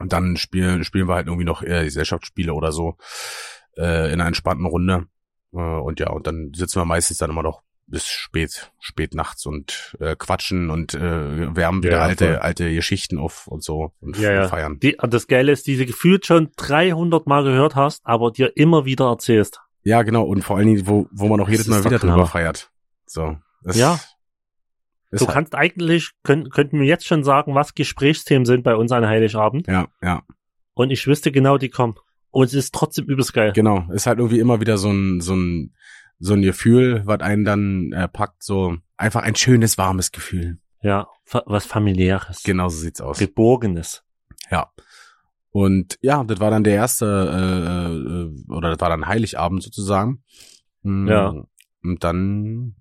[0.00, 2.96] und dann spielen spielen wir halt irgendwie noch äh, Gesellschaftsspiele oder so
[3.76, 5.06] äh, in einer entspannten Runde.
[5.52, 9.44] Äh, und ja, und dann sitzen wir meistens dann immer noch bis spät, spät nachts
[9.44, 12.36] und äh, quatschen und äh, wärmen wieder Ja, alte, voll.
[12.36, 14.48] alte Geschichten auf und so und Ja, ja.
[14.48, 14.78] feiern.
[14.80, 19.06] Die, das Geile ist, diese gefühlt schon 300 Mal gehört hast, aber dir immer wieder
[19.10, 19.60] erzählst.
[19.82, 20.22] Ja, genau.
[20.24, 22.70] Und vor allen Dingen, wo, wo man auch jedes Mal wieder drüber feiert.
[23.04, 23.36] So.
[23.62, 24.00] Das Ja.
[25.14, 28.74] Ist Du halt, kannst eigentlich, können, könnten wir jetzt schon sagen, was Gesprächsthemen sind bei
[28.76, 29.66] uns an Heiligabend.
[29.66, 30.22] ja, ja.
[30.74, 31.94] Und ich wüsste genau, die kommen.
[32.30, 33.52] und es ist trotzdem übelst geil.
[33.54, 35.74] Genau, ist halt irgendwie immer wieder so ein, so ein,
[36.18, 40.58] so ein Gefühl, was einen dann äh, packt, so einfach ein schönes, warmes Gefühl.
[40.82, 42.42] Ja, fa was familiäres.
[42.42, 43.18] Genau so sieht's aus.
[43.18, 44.02] Geborgenes.
[44.50, 44.70] Ja.
[45.50, 50.24] Und ja, das war dann der erste, äh, äh, oder das war dann Heiligabend sozusagen.
[50.82, 51.34] Mm, Ja.
[51.84, 52.74] Und dann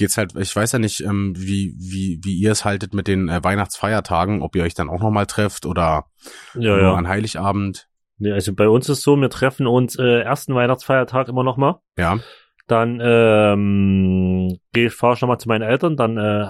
[0.00, 3.28] geht's halt, ich weiß ja nicht, ähm, wie, wie, wie ihr es haltet mit den
[3.28, 6.06] äh, Weihnachtsfeiertagen, ob ihr euch dann auch nochmal trefft oder
[6.54, 6.94] Ja, nur ja.
[6.94, 7.86] an Heiligabend.
[8.18, 11.80] Nee, also bei uns ist so, wir treffen uns äh, ersten Weihnachtsfeiertag immer noch mal.
[11.96, 12.18] Ja.
[12.66, 16.46] Dann ähm, geh ich fahre ich noch mal zu meinen Eltern, dann äh,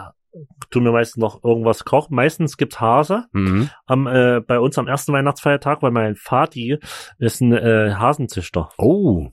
[0.70, 2.14] tun wir meistens noch irgendwas kochen.
[2.14, 3.70] Meistens gibt's Hase Mhm.
[3.86, 6.78] am, äh, bei uns am ersten Weihnachtsfeiertag, weil mein Vati
[7.18, 8.70] ist ein äh, Hasenzüchter.
[8.78, 9.28] Oh.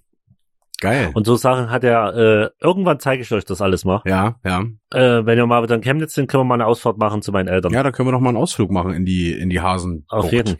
[0.80, 1.12] Geil.
[1.14, 4.02] Und so Sachen hat er, äh, irgendwann zeige ich euch das alles mal.
[4.06, 4.62] ja, ja.
[4.94, 7.32] Äh, wenn wir mal wieder in Chemnitz sind, können wir mal eine Ausfahrt machen zu
[7.32, 7.74] meinen Eltern.
[7.74, 10.06] Ja, da können wir noch mal einen Ausflug machen in die, in die Hasen.
[10.08, 10.58] Auf jeden.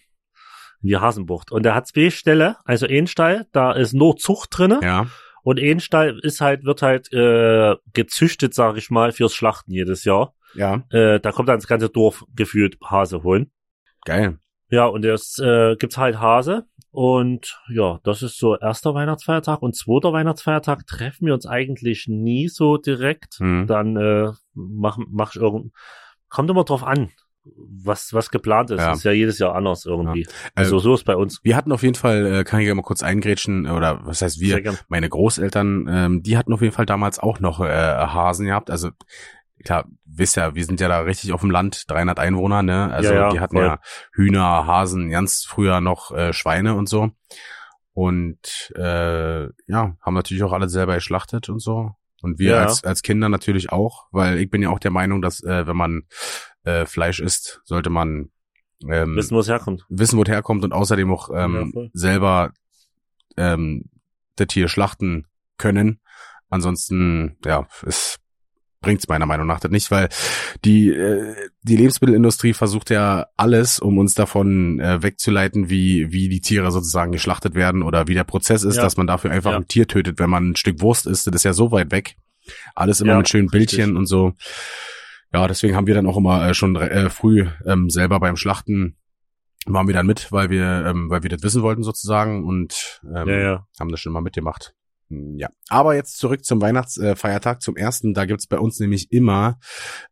[0.82, 1.52] In die Hasenbucht.
[1.52, 4.80] Und der hat zwei Ställe, also ein Stall, da ist nur Zucht drinne.
[4.84, 5.08] Ja.
[5.44, 10.04] Und ein Stall ist halt, wird halt äh, gezüchtet, sag ich mal, fürs Schlachten jedes
[10.04, 10.34] Jahr.
[10.56, 10.84] Ja.
[10.90, 13.52] Äh, da kommt dann das ganze Dorf gefühlt Hase holen.
[14.04, 14.40] Geil.
[14.70, 16.66] Ja, und es äh, gibt's halt Hase.
[16.92, 19.62] Und ja, das ist so erster Weihnachtsfeiertag.
[19.62, 23.40] Und zweiter Weihnachtsfeiertag treffen wir uns eigentlich nie so direkt.
[23.40, 23.68] Mhm.
[23.68, 25.74] Dann äh, mach, mach ich irgend.
[26.30, 27.12] Kommt immer drauf an,
[27.46, 28.80] was, was geplant ist.
[28.82, 28.94] Ja.
[28.94, 30.24] Ist ja jedes Jahr anders irgendwie.
[30.24, 31.40] Äh, Also so ist bei uns.
[31.44, 34.40] Wir hatten auf jeden Fall, äh, kann ich ja mal kurz eingrätschen, oder was heißt
[34.40, 34.74] wir?
[34.88, 38.72] Meine Großeltern, ähm, die hatten auf jeden Fall damals auch noch äh, Hasen gehabt.
[38.72, 38.90] Also
[39.68, 42.92] klar, wisst ja, wir sind ja da richtig auf dem Land, 300 Einwohner, ne?
[42.92, 43.66] Also Ja, ja, die hatten voll.
[43.66, 43.80] ja
[44.14, 47.12] Hühner, Hasen, ganz früher noch äh, Schweine und so.
[47.94, 51.92] Und äh, ja, haben natürlich auch alle selber geschlachtet und so.
[52.22, 52.62] Und wir Ja.
[52.64, 55.78] als, als Kinder natürlich auch, weil ich bin ja auch der Meinung, dass äh, wenn
[55.78, 56.04] man
[56.64, 58.32] äh, Fleisch isst, sollte man
[58.88, 59.86] ähm, Wissen, wo es herkommt.
[59.90, 62.52] wissen, wo es herkommt und außerdem auch ähm, Ja, selber
[63.36, 63.86] ähm,
[64.36, 65.26] das Tier schlachten
[65.58, 66.00] können.
[66.50, 68.18] Ansonsten, ja, es
[68.82, 70.10] bringt's meiner Meinung nach das nicht, weil
[70.66, 76.42] die äh, die Lebensmittelindustrie versucht ja alles, um uns davon äh, wegzuleiten, wie wie die
[76.42, 78.84] Tiere sozusagen geschlachtet werden oder wie der Prozess ist, Ja.
[78.84, 79.58] dass man dafür einfach Ja.
[79.58, 82.16] ein Tier tötet, wenn man ein Stück Wurst isst, das ist ja so weit weg.
[82.76, 83.98] Alles immer Ja, mit schönen Bildchen richtig.
[83.98, 84.34] und so.
[85.34, 88.96] Ja, deswegen haben wir dann auch immer äh, schon äh, früh ähm, selber beim Schlachten
[89.66, 93.60] waren wir dann mit, weil wir, ähm, weil wir das wissen wollten sozusagen und ähm,
[93.78, 94.74] haben das schon mal mitgemacht.
[95.10, 98.14] Ja, aber jetzt zurück zum Weihnachtsfeiertag, äh, Feiertag, zum ersten.
[98.14, 99.58] Da gibt's bei uns nämlich immer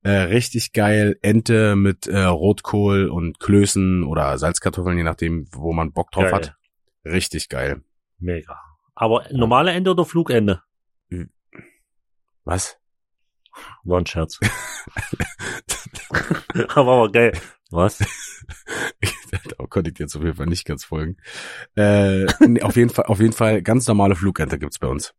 [0.04, 5.92] äh, richtig geil Ente mit äh, Rotkohl und Klößen oder Salzkartoffeln, je nachdem, wo man
[5.92, 6.34] Bock drauf Geil.
[6.34, 6.56] hat.
[7.04, 7.84] Richtig geil.
[8.20, 8.58] Mega.
[8.94, 10.62] Aber normale Ende oder Flugende?
[12.46, 12.78] Was?
[13.84, 14.40] War ein Scherz.
[16.76, 17.34] aber aber geil.
[17.72, 18.00] Was?
[19.58, 21.18] da konnte ich jetzt auf jeden Fall nicht ganz folgen.
[21.76, 22.26] Äh,
[22.62, 25.14] auf jeden Fall, auf jeden Fall ganz normale Flugente gibt's bei uns.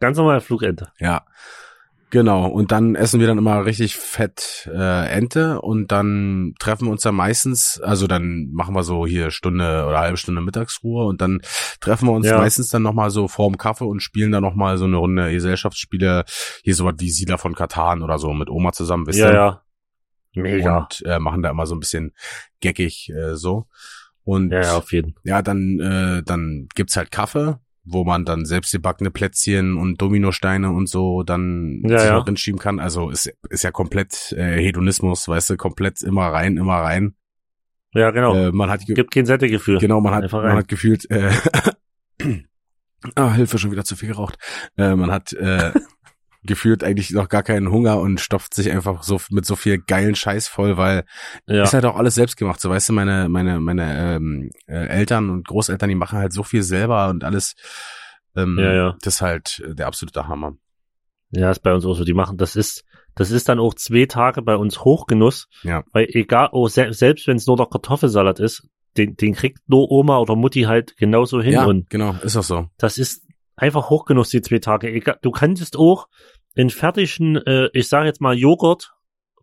[0.00, 0.88] Ganz normale Flugende.
[0.98, 1.24] Ja.
[2.10, 2.46] Genau.
[2.46, 7.02] Und dann essen wir dann immer richtig fett äh, Ente und dann treffen wir uns
[7.02, 11.40] dann meistens, also dann machen wir so hier Stunde oder halbe Stunde Mittagsruhe und dann
[11.80, 12.38] treffen wir uns Ja.
[12.38, 16.24] meistens dann nochmal so vorm Kaffee und spielen dann nochmal so eine Runde Gesellschaftsspiele,
[16.62, 19.34] hier sowas wie Siedler von Katan oder so mit Oma zusammen, wisst Ja, ihr?
[19.34, 19.63] ja.
[20.34, 20.78] Mega.
[20.78, 22.12] Und äh, machen da immer so ein bisschen
[22.60, 23.66] geckig äh, so.
[24.24, 25.14] Und ja, auf jeden.
[25.24, 30.70] ja, dann, äh, dann gibt's halt Kaffee, wo man dann selbst gebackene Plätzchen und Dominosteine
[30.70, 32.14] und so dann Ja, sich ja.
[32.16, 32.80] noch hinschieben kann.
[32.80, 37.14] Also ist, ist ja komplett äh, Hedonismus, weißt du, komplett immer rein, immer rein.
[37.92, 38.34] Ja, genau.
[38.34, 39.78] Äh, man hat Gibt kein Sättegefühl.
[39.78, 41.30] genau, man hat, man hat gefühlt, äh,
[43.14, 44.36] ah, Hilfe, schon wieder zu viel geraucht.
[44.76, 45.72] Äh, man hat äh,
[46.46, 50.14] gefühlt eigentlich noch gar keinen Hunger und stopft sich einfach so mit so viel geilen
[50.14, 51.04] Scheiß voll, weil
[51.46, 51.62] Ja.
[51.62, 52.60] ist halt auch alles selbst gemacht.
[52.60, 56.42] So, weißt du, meine, meine, meine ähm, äh, Eltern und Großeltern, die machen halt so
[56.42, 57.54] viel selber und alles.
[58.36, 58.96] Ähm, Ja, ja.
[59.02, 60.54] Das ist halt äh, der absolute Hammer.
[61.30, 62.04] Ja, ist bei uns auch so.
[62.04, 65.48] Die machen, das ist, das ist dann auch zwei Tage bei uns Hochgenuss.
[65.62, 65.82] Ja.
[65.92, 69.90] Weil egal, oh, se selbst wenn es nur der Kartoffelsalat ist, den, den kriegt nur
[69.90, 71.54] Oma oder Mutti halt genauso hin.
[71.54, 72.68] ja, Und genau, ist auch so.
[72.78, 73.26] das ist
[73.56, 74.88] einfach Hochgenuss, die zwei Tage.
[74.92, 76.06] Egal, du kannst auch
[76.54, 78.92] in fertigen, äh, ich sage jetzt mal Joghurt,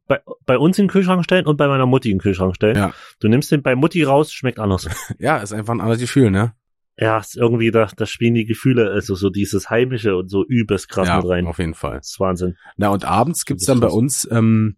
[0.08, 2.76] bei, bei uns in den Kühlschrank stellen und bei meiner Mutti in den Kühlschrank stellen.
[2.76, 2.93] Ja.
[3.19, 4.88] Du nimmst den bei Mutti raus, schmeckt anders.
[5.19, 6.54] Ja, ist einfach ein anderes Gefühl, ne?
[6.97, 10.88] ja, ist irgendwie, da, da spielen die Gefühle, also so dieses Heimische und so übelst
[10.89, 11.47] krass ja, mit rein.
[11.47, 11.97] auf jeden Fall.
[11.97, 12.58] Das ist Wahnsinn.
[12.78, 14.76] Na, und abends gibt's dann bei uns ähm,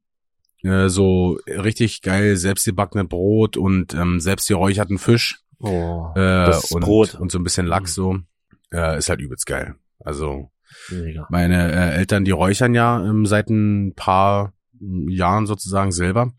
[0.62, 5.41] äh, so richtig geil selbstgebackene Brot und ähm, selbstgeräucherten Fisch.
[5.60, 7.15] Oh, Äh, das und, Brot.
[7.15, 8.19] und so ein bisschen Lachs so.
[8.72, 9.76] Äh, ist halt übelst geil.
[10.00, 10.50] Also
[10.90, 11.28] Mega.
[11.30, 16.32] Meine äh, Eltern, die räuchern ja ähm, seit ein paar Jahren sozusagen selber.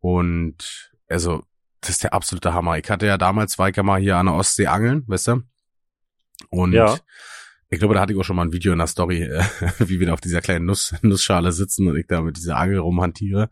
[0.00, 1.42] Und also
[1.80, 2.78] das ist der absolute Hammer.
[2.78, 5.42] Ich hatte ja damals, war ich ja mal hier an der Ostsee angeln, weißt du?
[6.50, 6.96] Und Ja.
[7.70, 9.42] ich glaube, da hatte ich auch schon mal ein Video in der Story, äh,
[9.78, 12.78] wie wir da auf dieser kleinen Nuss, Nussschale sitzen und ich da mit dieser Angel
[12.78, 13.48] rumhantiere.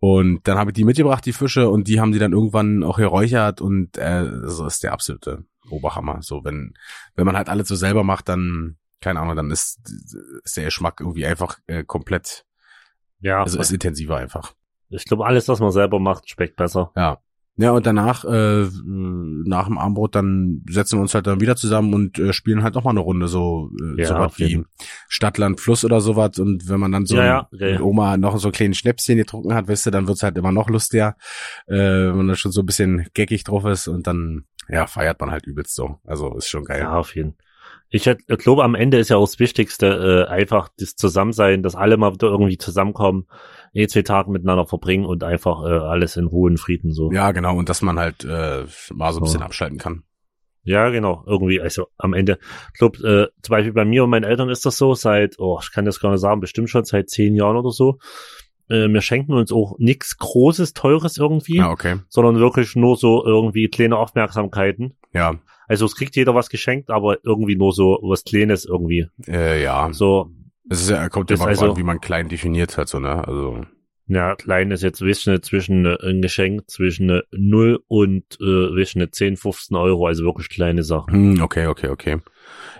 [0.00, 2.98] Und dann habe ich die mitgebracht, die Fische, und die haben die dann irgendwann auch
[2.98, 6.22] geräuchert und äh, das ist der absolute Oberhammer.
[6.22, 6.74] So, wenn,
[7.16, 9.78] wenn man halt alles so selber macht, dann, keine Ahnung, dann ist,
[10.44, 12.44] ist der Geschmack irgendwie einfach äh, komplett,
[13.20, 14.54] Ja, also ist intensiver einfach.
[14.90, 16.90] ich glaube, alles, was man selber macht, schmeckt besser.
[16.96, 17.18] Ja.
[17.60, 21.92] Ja, und danach, äh, nach dem Abendbrot, dann setzen wir uns halt dann wieder zusammen
[21.92, 24.44] und äh, spielen halt noch mal eine Runde, so, äh, Ja, so was auf wie
[24.44, 24.66] jeden-
[25.08, 26.38] Stadt, Land, Fluss oder sowas.
[26.38, 27.80] Und wenn man dann so Ja, ja, mit.
[27.80, 31.16] Oma noch so kleinen Schnäpschen getrunken hat, weißt du, dann wird's halt immer noch lustiger,
[31.66, 35.20] äh, wenn man da schon so ein bisschen geckig drauf ist und dann, ja, feiert
[35.20, 35.98] man halt übelst so.
[36.04, 36.82] Also ist schon geil.
[36.82, 37.44] Ja, auf jeden Fall.
[37.90, 41.96] Ich glaube, am Ende ist ja auch das Wichtigste, äh, einfach das Zusammensein, dass alle
[41.96, 43.26] mal wieder irgendwie zusammenkommen,
[43.72, 47.10] eh zwei Tage miteinander verbringen und einfach äh, alles in Ruhe und Frieden so.
[47.12, 49.44] Ja, genau, und dass man halt äh, mal so ein bisschen So.
[49.44, 50.02] abschalten kann.
[50.64, 52.38] Ja, genau, irgendwie, also am Ende,
[52.74, 55.58] ich glaube, äh, zum Beispiel bei mir und meinen Eltern ist das so, seit, oh,
[55.62, 57.98] ich kann das gar nicht sagen, bestimmt schon seit zehn Jahren oder so.
[58.68, 62.00] Äh, wir schenken uns auch nichts Großes, Teures irgendwie, Ja, okay.
[62.10, 64.94] sondern wirklich nur so irgendwie kleine Aufmerksamkeiten.
[65.14, 65.36] Ja,
[65.68, 69.06] Also es kriegt jeder was geschenkt, aber irgendwie nur so was Kleines irgendwie.
[69.28, 69.92] äh, ja.
[69.92, 70.30] So,
[70.70, 73.26] Es ist ja, kommt ja mal also- an, wie man klein definiert hat, so, ne?
[73.26, 73.64] Also,
[74.10, 78.44] Ja, klein ist jetzt wissen nicht zwischen äh, ein Geschenk zwischen äh, 0 und äh,
[78.74, 81.12] wissen nicht 10, 15 Euro, also wirklich kleine Sachen.
[81.36, 82.16] hm, okay, okay, okay.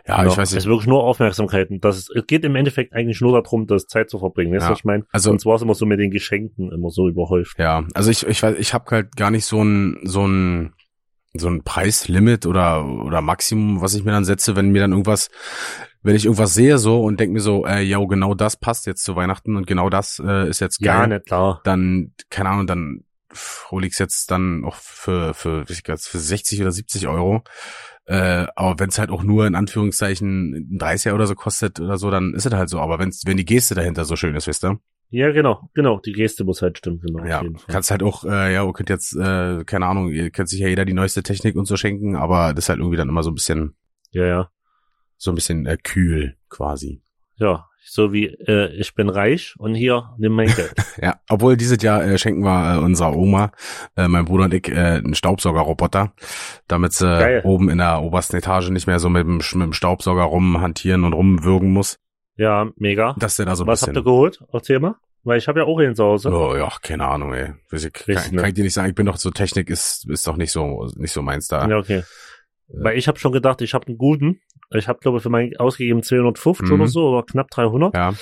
[0.06, 0.30] Ja, Genau.
[0.32, 0.58] ich weiß Es nicht.
[0.64, 1.80] ist wirklich nur Aufmerksamkeiten.
[1.82, 4.52] Das ist, es geht im Endeffekt eigentlich nur darum, das Zeit zu verbringen.
[4.54, 4.70] Weißt du, Ja.
[4.70, 5.04] was ich meine?
[5.12, 7.58] Also- Und zwar ist immer so mit den Geschenken immer so überhäuft.
[7.58, 10.72] Ja, also ich, ich weiß, ich habe halt gar nicht so ein, so ein,
[11.34, 15.28] so ein Preislimit oder, oder Maximum, was ich mir dann setze, wenn mir dann irgendwas,
[16.02, 19.04] wenn ich irgendwas sehe so und denk mir so, äh, ja, genau das passt jetzt
[19.04, 21.00] zu Weihnachten und genau das äh, ist jetzt geil.
[21.00, 21.60] Ja, nicht klar.
[21.64, 23.04] dann, keine Ahnung, dann
[23.70, 27.44] hole ich jetzt dann auch für, für, für 60 oder 70 Euro.
[28.06, 31.98] Äh, aber wenn es halt auch nur in Anführungszeichen ein 30er oder so kostet oder
[31.98, 32.80] so, dann ist es halt so.
[32.80, 34.80] Aber wenn's, wenn die Geste dahinter so schön ist, wisst ihr?
[35.10, 36.00] Ja, genau, genau.
[36.00, 37.24] Die Geste muss halt stimmen, genau.
[37.24, 40.60] Ja, kannst halt auch, äh, ja, ihr könnt jetzt, äh, keine Ahnung, ihr könnt sich
[40.60, 43.22] ja jeder die neueste Technik und so schenken, aber das ist halt irgendwie dann immer
[43.22, 43.74] so ein bisschen,
[44.10, 44.50] Ja, ja.
[45.16, 47.02] so ein bisschen äh, kühl quasi.
[47.36, 50.74] Ja, so wie äh, ich bin reich und hier nimm mein Geld.
[51.00, 53.52] Ja, obwohl dieses Jahr äh, schenken wir äh, unserer Oma,
[53.96, 56.12] äh, mein Bruder und ich, äh, einen Staubsaugerroboter,
[56.66, 57.40] damit sie Geil.
[57.44, 61.12] oben in der obersten Etage nicht mehr so mit dem, mit dem Staubsauger rumhantieren und
[61.14, 61.98] rumwürgen muss,
[62.38, 63.14] ja, mega.
[63.18, 64.04] dass der da so ein Was habt ihr bisschen...
[64.04, 64.40] geholt?
[64.52, 64.94] Erzähl mal.
[65.24, 66.30] Weil ich habe ja auch einen zu Hause.
[66.32, 67.52] Oh, ja, keine Ahnung, ey.
[67.72, 68.38] Ich, kann, Richtig, ne?
[68.40, 68.88] kann ich dir nicht sagen.
[68.88, 71.68] Ich bin doch so Technik ist ist doch nicht so nicht so meins da.
[71.68, 72.02] Ja, okay.
[72.68, 74.40] Weil ich habe schon gedacht, ich habe einen guten.
[74.70, 76.74] Ich habe, glaube ich, für meinen ausgegeben 250 Mhm.
[76.74, 77.94] oder so, oder knapp 300.
[77.94, 78.12] Ja,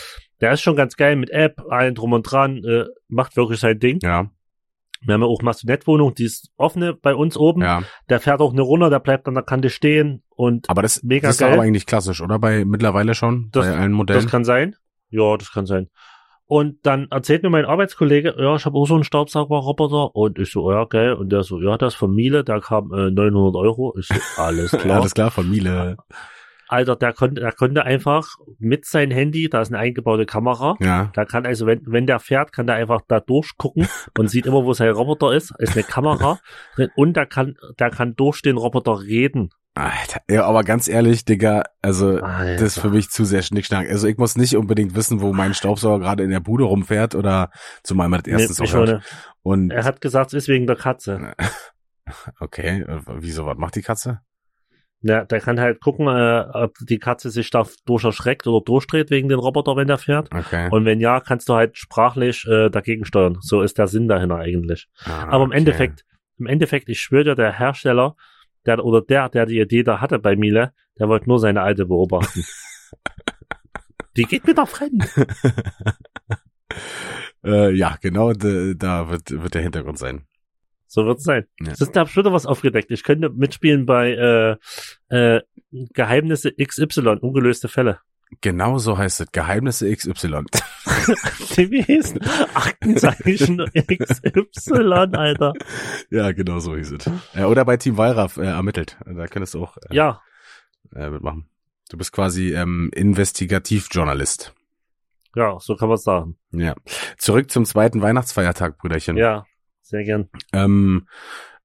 [0.41, 3.79] Der ist schon ganz geil mit App, allen drum und dran, äh, macht wirklich sein
[3.79, 3.99] Ding.
[4.03, 4.31] ja,
[5.03, 7.63] Wir haben ja auch Mastonettwohnung, die ist offene bei uns oben.
[7.63, 7.83] ja.
[8.09, 11.29] Der fährt auch eine runter, der bleibt an der Kante stehen und Aber das, Mega
[11.29, 11.53] das ist geil.
[11.55, 12.39] aber eigentlich klassisch, oder?
[12.39, 14.23] Bei mittlerweile schon Das- bei allen Modellen.
[14.23, 14.77] das kann sein.
[15.11, 15.89] Ja, das kann sein.
[16.49, 20.53] Und dann erzählt mir mein Arbeitskollege, ja, ich habe auch so einen Staubsaugerroboter und ich
[20.53, 21.15] so, ja, geil.
[21.15, 23.97] Und der so, ja, das von Miele, der kam äh, 900 Euro.
[23.99, 25.01] Ich so, alles klar.
[25.01, 25.97] Alles klar von Miele.
[26.69, 28.27] Alter, der konnte, der konnte einfach
[28.59, 31.11] mit seinem Handy, da ist eine eingebaute Kamera, Ja.
[31.15, 34.65] da kann also, wenn, wenn der fährt, kann der einfach da durchgucken und sieht immer,
[34.65, 36.39] wo sein Roboter ist, ist eine Kamera
[36.75, 39.51] drin und der kann, der kann durch den Roboter reden.
[39.75, 42.55] Alter, ja, aber ganz ehrlich, Digga, also Alter.
[42.55, 43.91] das ist für mich zu sehr Schnickschnack.
[43.91, 47.51] Also ich muss nicht unbedingt wissen, wo mein Staubsauger gerade in der Bude rumfährt oder
[47.83, 49.05] zumal man das erste Nee, hört.
[49.43, 51.35] Und er hat gesagt, es ist wegen der Katze.
[52.41, 54.21] okay, äh, wieso, was macht die Katze?
[55.07, 59.11] Ja, der kann halt gucken, äh, ob die Katze sich da durch erschreckt oder durchdreht
[59.11, 60.35] wegen den Roboter, wenn der fährt.
[60.35, 60.69] Okay.
[60.71, 63.39] Und wenn ja, kannst du halt sprachlich äh, dagegen steuern.
[63.41, 64.89] So ist der Sinn dahinter eigentlich.
[65.05, 65.59] Ah, Aber im okay.
[65.59, 66.05] Endeffekt,
[66.39, 68.17] im Endeffekt, ich schwöre dir, der Hersteller,
[68.65, 71.87] der oder der, der die Idee da hatte bei Miele, der wollte nur seine alte
[71.87, 72.45] beobachten.
[74.17, 75.07] die geht mir doch fremd.
[77.45, 80.27] Äh, ja, genau, da, da wird, wird der Hintergrund sein.
[80.89, 81.47] So wird's sein.
[81.61, 81.73] Ja.
[81.73, 82.91] Ist da bestimmt was aufgedeckt.
[82.91, 84.57] Ich könnte mitspielen bei äh,
[85.37, 87.99] äh, Geheimnisse XY, ungelöste Fälle.
[88.41, 89.33] Genau so heißt es.
[89.33, 90.13] Geheimnisse XY.
[91.71, 92.15] Wie hieß
[92.55, 95.53] Aktenzeichen XY, Alter.
[96.11, 97.11] ja, genau so hieß es.
[97.35, 98.97] Äh, oder bei Team Wallraff äh, ermittelt.
[99.05, 100.21] Da könntest du auch äh, Ja,
[100.95, 101.49] äh, mitmachen.
[101.89, 104.55] Du bist quasi ähm, Investigativjournalist.
[105.37, 106.37] ja, so kann man sagen.
[106.51, 106.75] Ja.
[107.19, 109.17] Zurück zum zweiten Weihnachtsfeiertag, Brüderchen.
[109.17, 109.47] Ja,
[109.89, 110.29] sehr gern.
[110.53, 111.07] Ähm,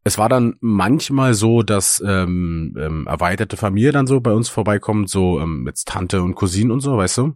[0.04, 5.10] es war dann manchmal so, dass ähm, ähm, erweiterte Familie dann so bei uns vorbeikommt,
[5.10, 7.36] so ähm, mit Tante und Cousinen und so, weißt du?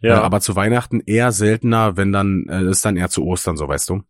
[0.00, 3.56] Ja, Äh, aber zu Weihnachten eher seltener, wenn dann, äh, ist dann eher zu Ostern
[3.56, 4.02] so, weißt du?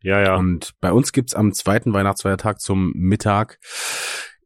[0.00, 0.36] Ja, ja.
[0.36, 3.58] Und bei uns gibt's am zweiten Weihnachtsfeiertag zum Mittag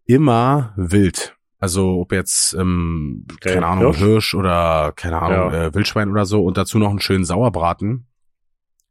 [0.04, 1.36] immer wild.
[1.58, 3.98] Also ob jetzt, ähm, Okay, keine Ahnung, Hirsch?
[3.98, 5.66] Hirsch, oder keine Ahnung, Ja.
[5.66, 8.08] äh, Wildschwein oder so und dazu noch einen schönen Sauerbraten.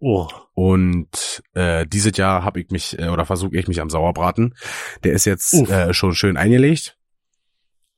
[0.03, 4.55] Oh, Und äh, dieses Jahr habe ich mich äh, oder versuche ich mich am Sauerbraten.
[5.03, 5.69] Der ist jetzt Uff.
[5.69, 6.97] äh, schon schön eingelegt.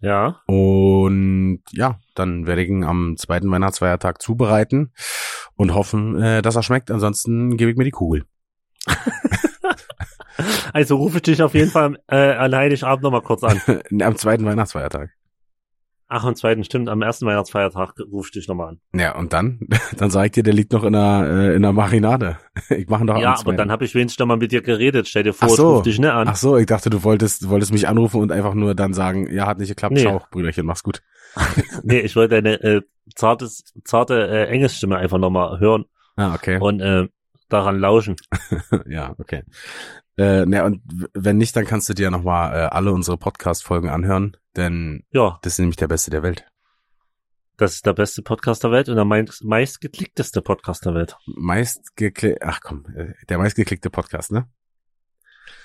[0.02, 0.42] ja.
[0.48, 4.92] Und ja, dann werde ich ihn am zweiten Weihnachtsfeiertag zubereiten
[5.56, 6.92] und hoffen, äh, dass er schmeckt.
[6.92, 8.26] Ansonsten gebe ich mir die Kugel.
[10.74, 13.62] Also rufe ich dich auf jeden Fall äh, an Heiligabend nochmal kurz an.
[14.02, 15.12] am zweiten Weihnachtsfeiertag.
[16.16, 18.80] Ach, am zweiten, stimmt, am ersten Weihnachtsfeiertag rufe ich dich nochmal an.
[18.94, 19.60] Ja, und dann,
[19.98, 22.38] dann sag ich dir, der liegt noch in der, äh, in der Marinade.
[22.70, 25.08] Ich mache doch ja, aber dann habe ich wenigstens noch mal mit dir geredet.
[25.08, 25.72] Stell dir vor, Ach ich so.
[25.74, 26.28] rufe dich nicht an.
[26.28, 29.48] Ach so, ich dachte, du wolltest, wolltest mich anrufen und einfach nur dann sagen, ja,
[29.48, 30.02] hat nicht geklappt, Nee.
[30.02, 31.02] ciao, Brüderchen, mach's gut.
[31.84, 32.82] Nee, ich wollte deine äh,
[33.16, 35.86] zartes, zarte äh, Engelsstimme einfach nochmal hören
[36.16, 36.60] Ah, okay.
[36.60, 37.08] und äh,
[37.50, 38.16] daran lauschen.
[38.88, 39.44] ja, okay.
[40.18, 40.82] Äh, ne, und
[41.16, 45.54] wenn nicht, dann kannst du dir nochmal äh, alle unsere Podcast-Folgen anhören, denn Ja, das
[45.54, 46.46] ist nämlich der beste der Welt.
[47.58, 51.18] das ist der beste Podcast der Welt und der meist, meistgeklickteste Podcast der Welt.
[51.26, 54.48] Meist geklickt, ach komm, äh, der meistgeklickte Podcast, ne?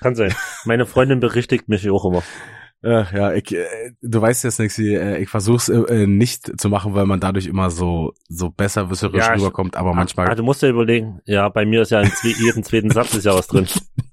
[0.01, 0.34] Kann sein.
[0.64, 2.22] Meine Freundin berichtigt mich auch immer.
[2.80, 6.95] Äh, ja, ich, äh, du weißt jetzt nichts, äh, ich versuch's äh, nicht zu machen,
[6.95, 10.68] weil man dadurch immer so so besserwisserisch Ja, rüberkommt, aber manchmal Ah, du musst ja
[10.68, 13.66] überlegen, ja, bei mir ist ja in jeden zweiten Satz ist ja was drin.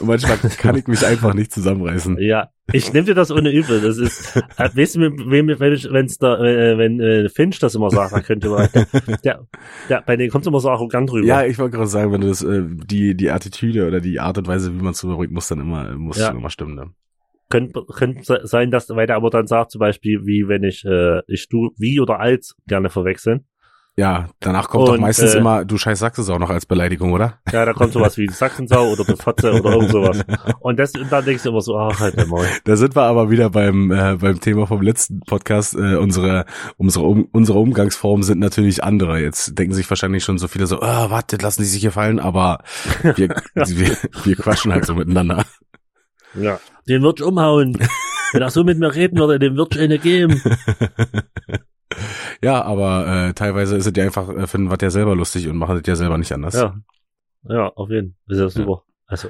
[0.00, 2.18] manchmal kann ich mich einfach nicht zusammenreißen.
[2.20, 3.80] Ja, ich nehme dir das ohne übel.
[3.80, 8.12] Das ist, äh, weißt du, wenn wenn's da, äh, wenn äh, Finch das immer sagt,
[8.12, 8.68] dann könnte man,
[9.24, 9.46] der,
[9.88, 11.26] der, bei denen kommt immer so arrogant rüber.
[11.26, 14.38] Ja, ich wollte gerade sagen, wenn du das äh, die die Attitüde oder die Art
[14.38, 16.30] und Weise, wie man es rüberbringt, muss dann immer muss Ja.
[16.30, 16.74] immer stimmen.
[16.76, 16.90] Ne?
[17.48, 17.82] Könnte,
[18.22, 21.48] se- sein, dass, weil der aber dann sagt, zum Beispiel, wie wenn ich, äh, ich
[21.48, 23.44] du, wie oder als gerne verwechseln.
[23.96, 27.12] Ja, danach kommt doch Und, meistens äh, immer, du scheiß Sachse auch noch als Beleidigung,
[27.12, 27.38] oder?
[27.52, 30.24] Ja, da kommt sowas wie Sachsensau oder Befotze oder irgend sowas.
[30.60, 32.46] Und das, und dann denkst du immer so, ach, halt der Maul.
[32.64, 35.74] Da sind wir aber wieder beim äh, beim Thema vom letzten Podcast.
[35.74, 36.44] Äh, unsere
[36.76, 39.20] unsere um, unsere Umgangsformen sind natürlich andere.
[39.20, 42.20] Jetzt denken sich wahrscheinlich schon so viele so, ah, warte, lassen die sich hier fallen,
[42.20, 42.62] aber
[43.02, 45.44] wir, wir wir quatschen halt so miteinander.
[46.34, 46.60] Ja.
[46.88, 47.76] Den wird umhauen.
[48.32, 50.40] Wenn er so mit mir reden würde, dem wird ich eine geben.
[52.42, 55.56] ja, aber äh, teilweise ist es ja einfach äh, finden wir ja selber lustig und
[55.56, 56.54] machen es ja selber nicht anders.
[56.54, 56.74] Ja.
[57.48, 58.34] Ja, auf jeden Fall.
[58.36, 58.82] Ist ja super.
[59.06, 59.28] Also,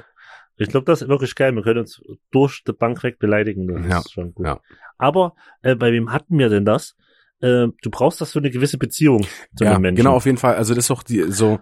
[0.57, 1.55] ich glaube, das ist wirklich geil.
[1.55, 3.67] Wir können uns durch die Bank weg beleidigen.
[3.67, 4.45] Das Ja, ist schon gut.
[4.45, 4.59] ja.
[4.97, 6.95] Aber äh, bei wem hatten wir denn das?
[7.39, 10.03] Äh, du brauchst das für eine gewisse Beziehung zu ja einem Menschen.
[10.03, 10.55] genau auf jeden Fall.
[10.55, 11.59] Also das ist doch die so.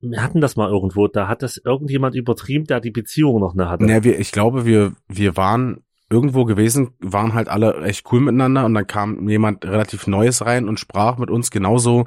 [0.00, 1.06] Wir hatten das mal irgendwo.
[1.08, 3.84] Da hat das irgendjemand übertrieben, der die Beziehung noch nicht hatte.
[3.84, 8.64] Ne, wir, ich glaube, wir wir waren irgendwo gewesen, waren halt alle echt cool miteinander
[8.64, 12.06] und dann kam jemand relativ Neues rein und sprach mit uns genauso,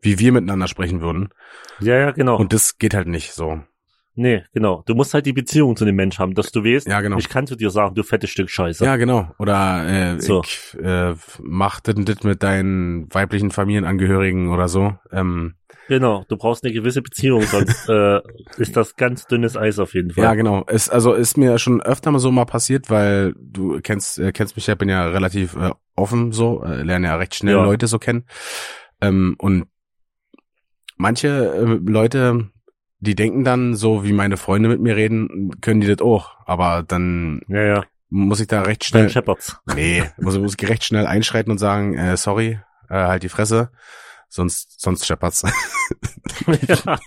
[0.00, 1.28] wie wir miteinander sprechen würden.
[1.80, 2.36] Ja, ja, genau.
[2.36, 3.60] Und das geht halt nicht so.
[4.14, 4.82] Nee, genau.
[4.86, 7.16] Du musst halt die Beziehung zu dem Mensch haben, dass du weißt, Ja, genau.
[7.18, 8.84] ich kann zu dir sagen, du fettes Stück Scheiße.
[8.84, 9.30] Ja, genau.
[9.38, 10.42] Oder äh, So.
[10.44, 14.94] ich äh, mach das und das mit deinen weiblichen Familienangehörigen oder so.
[15.12, 15.54] Ähm,
[15.86, 16.24] Genau.
[16.28, 18.20] Du brauchst eine gewisse Beziehung, sonst äh,
[18.56, 20.24] ist das ganz dünnes Eis auf jeden Fall.
[20.24, 20.64] ja, genau.
[20.66, 24.56] Es, also ist mir schon öfter mal so mal passiert, weil du kennst äh, kennst
[24.56, 27.64] mich ja, bin ja relativ äh, offen so, äh, lerne ja recht schnell Ja.
[27.64, 28.24] Leute so kennen.
[29.02, 29.66] Ähm, und
[30.96, 32.48] manche äh, Leute,
[33.04, 36.36] die denken dann so, wie meine Freunde mit mir reden, können die das auch.
[36.46, 37.62] Aber dann ja.
[37.62, 37.84] ja.
[38.08, 39.58] muss ich da recht schnell Shepherds.
[39.74, 43.70] Nee, muss, muss ich recht schnell einschreiten und sagen, äh, sorry, äh, halt die Fresse,
[44.28, 45.42] sonst, sonst scheppert's.
[46.68, 46.98] ja.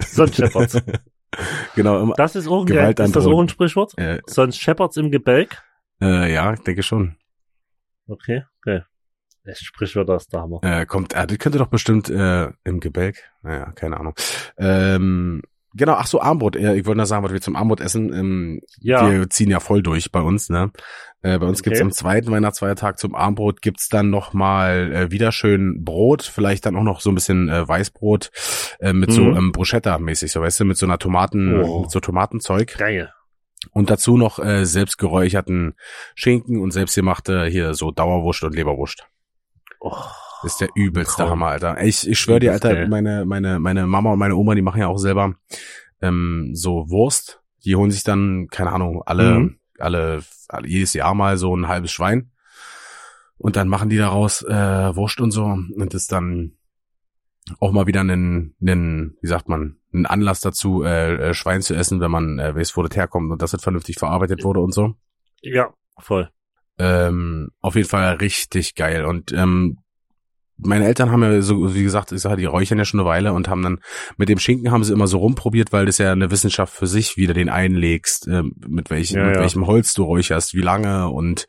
[0.00, 0.80] Sonst Shepherds.
[1.74, 3.96] genau, immer, Das ist auch ein, Gewalt ist das auch ein Sprichwort?
[3.98, 5.62] äh, Sonst Shepherds im Gebälk?
[6.00, 7.16] äh, ja, denke schon.
[8.06, 8.82] Okay, okay.
[9.48, 10.60] Das Sprichwort aus der Hammer.
[10.62, 14.14] Äh, kommt, äh, das könnte doch bestimmt äh, im Gebälk, naja, keine Ahnung.
[14.58, 15.42] Ähm,
[15.74, 18.60] genau, ach so, Armbrot, äh, ich wollte nur sagen, was wir zum Armbrot essen, ähm,
[18.80, 20.70] Ja, wir ziehen ja voll durch bei uns, ne?
[21.22, 21.84] Äh, bei uns gibt's Okay.
[21.86, 26.76] am zweiten Weihnachtsfeiertag zum Armbrot gibt's dann noch mal äh, wieder schön Brot, vielleicht dann
[26.76, 28.30] auch noch so ein bisschen äh, Weißbrot
[28.80, 29.36] äh, mit so Mhm.
[29.36, 31.80] ähm, Bruschetta-mäßig, so weißt du, mit so einer Tomaten, Oh.
[31.80, 33.10] mit so Tomatenzeug geil.
[33.72, 35.74] und dazu noch äh, selbst geräucherten
[36.14, 39.06] Schinken und selbstgemachte hier so Dauerwurst und Leberwurst.
[39.80, 39.94] Oh,
[40.42, 41.30] ist der übelste Traum.
[41.30, 41.82] Hammer, Alter.
[41.82, 44.88] Ich, ich schwöre dir, Alter, meine, meine, meine Mama und meine Oma, die machen ja
[44.88, 45.34] auch selber
[46.00, 47.42] ähm, so Wurst.
[47.64, 49.58] Die holen sich dann, keine Ahnung, alle, Mhm.
[49.78, 52.30] alle, alle, jedes Jahr mal so ein halbes Schwein.
[53.36, 55.44] Und dann machen die daraus äh, Wurst und so.
[55.44, 56.52] Und das dann
[57.60, 61.74] auch mal wieder einen, einen, wie sagt man, einen Anlass dazu, äh, äh, Schwein zu
[61.74, 64.72] essen, wenn man äh, weiß, wo das herkommt und dass das vernünftig verarbeitet wurde und
[64.74, 64.94] so.
[65.42, 66.30] ja, voll.
[66.78, 69.04] Ähm, auf jeden Fall richtig geil.
[69.04, 69.78] Und ähm,
[70.58, 73.32] meine Eltern haben ja so, wie gesagt, ich sage, die räuchern ja schon eine Weile
[73.32, 73.80] und haben dann
[74.16, 77.16] mit dem Schinken haben sie immer so rumprobiert, weil das ja eine Wissenschaft für sich,
[77.16, 79.42] wie du den einlegst, äh, mit, welch, ja, mit ja.
[79.42, 81.46] welchem Holz du räucherst, wie lange und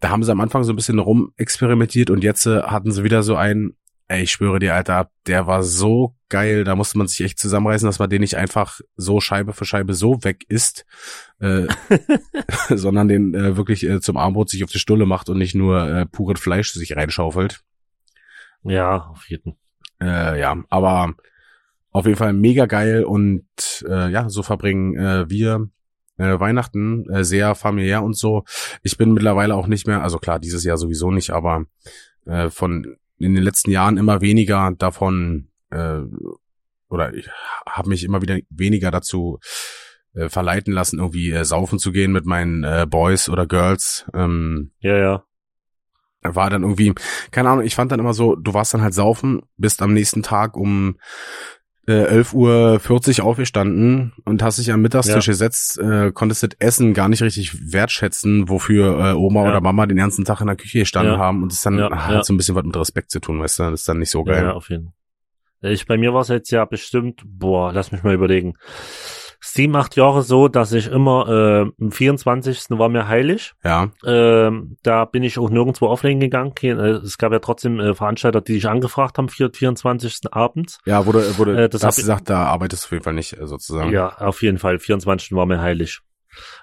[0.00, 3.22] da haben sie am Anfang so ein bisschen rumexperimentiert und jetzt äh, hatten sie wieder
[3.22, 3.74] so ein,
[4.12, 7.86] ey, ich schwöre dir, Alter, der war so geil, da musste man sich echt zusammenreißen,
[7.86, 10.84] dass man den nicht einfach so Scheibe für Scheibe so weg isst,
[11.40, 11.66] äh,
[12.68, 15.88] sondern den äh, wirklich äh, zum Armbrot sich auf die Stulle macht und nicht nur
[15.88, 17.62] äh, pures Fleisch sich reinschaufelt.
[18.64, 19.56] Ja, auf jeden.
[20.00, 21.14] Äh, ja, aber
[21.90, 23.46] auf jeden Fall mega geil und
[23.88, 25.68] äh, ja, so verbringen äh, wir
[26.18, 28.44] äh, Weihnachten äh, sehr familiär und so.
[28.82, 31.64] Ich bin mittlerweile auch nicht mehr, also klar, dieses Jahr sowieso nicht, aber
[32.26, 36.00] äh, von in den letzten Jahren immer weniger davon äh,
[36.88, 37.28] oder ich
[37.66, 39.38] habe mich immer wieder weniger dazu
[40.14, 44.06] äh, verleiten lassen, irgendwie äh, saufen zu gehen mit meinen äh, Boys oder Girls.
[44.14, 45.24] Ähm, ja, ja
[46.22, 46.94] war dann irgendwie,
[47.30, 50.22] keine Ahnung, ich fand dann immer so, du warst dann halt saufen, bist am nächsten
[50.22, 50.98] Tag um
[51.86, 55.32] äh, 11.40 Uhr aufgestanden und hast dich am Mittagstisch ja.
[55.32, 59.50] gesetzt, äh, konntest das Essen gar nicht richtig wertschätzen, wofür äh, Oma ja.
[59.50, 61.18] oder Mama den ganzen Tag in der Küche gestanden ja.
[61.18, 63.58] haben und es dann ach, hat so ein bisschen was mit Respekt zu tun, weißt
[63.58, 64.44] du, das ist dann nicht so geil.
[64.44, 64.92] Ja, auf jeden
[65.60, 65.72] Fall.
[65.72, 68.54] Ich, bei mir war es jetzt ja bestimmt, boah, lass mich mal überlegen
[69.42, 72.66] sieben, acht Jahre so, dass ich immer äh, am 24.
[72.70, 73.52] war mir heilig.
[73.64, 73.90] Ja.
[74.04, 76.54] Ähm, da bin ich auch nirgendwo auflegen gegangen.
[76.62, 80.20] Äh, es gab ja trotzdem äh, Veranstalter, die dich angefragt haben für 24.
[80.30, 80.78] abends.
[80.86, 83.38] Ja, wurde, wurde äh, das hast du gesagt, da arbeitest du auf jeden Fall nicht
[83.38, 83.90] äh, sozusagen.
[83.90, 84.78] Ja, auf jeden Fall.
[84.78, 85.32] 24.
[85.32, 86.00] war mir heilig.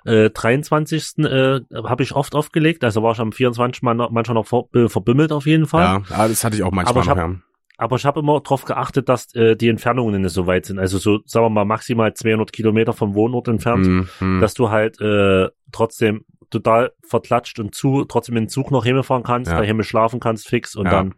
[0.05, 1.19] Äh, 23.
[1.19, 3.83] Äh, habe ich oft aufgelegt, also war ich am 24.
[3.83, 6.01] Mal noch, manchmal noch ver, äh, verbimmelt auf jeden Fall.
[6.09, 7.35] Ja, das hatte ich auch manchmal Aber ich noch, hab, ja.
[7.79, 10.79] Aber ich habe immer darauf geachtet, dass äh, die Entfernungen nicht so weit sind.
[10.79, 14.41] Also so, sagen wir mal, maximal 200 Kilometer vom Wohnort entfernt, mhm.
[14.41, 19.23] dass du halt äh, trotzdem total verklatscht und zu, trotzdem in den Zug noch hinfahren
[19.23, 19.59] kannst, ja.
[19.59, 20.91] daheim schlafen kannst fix und ja.
[20.91, 21.15] dann,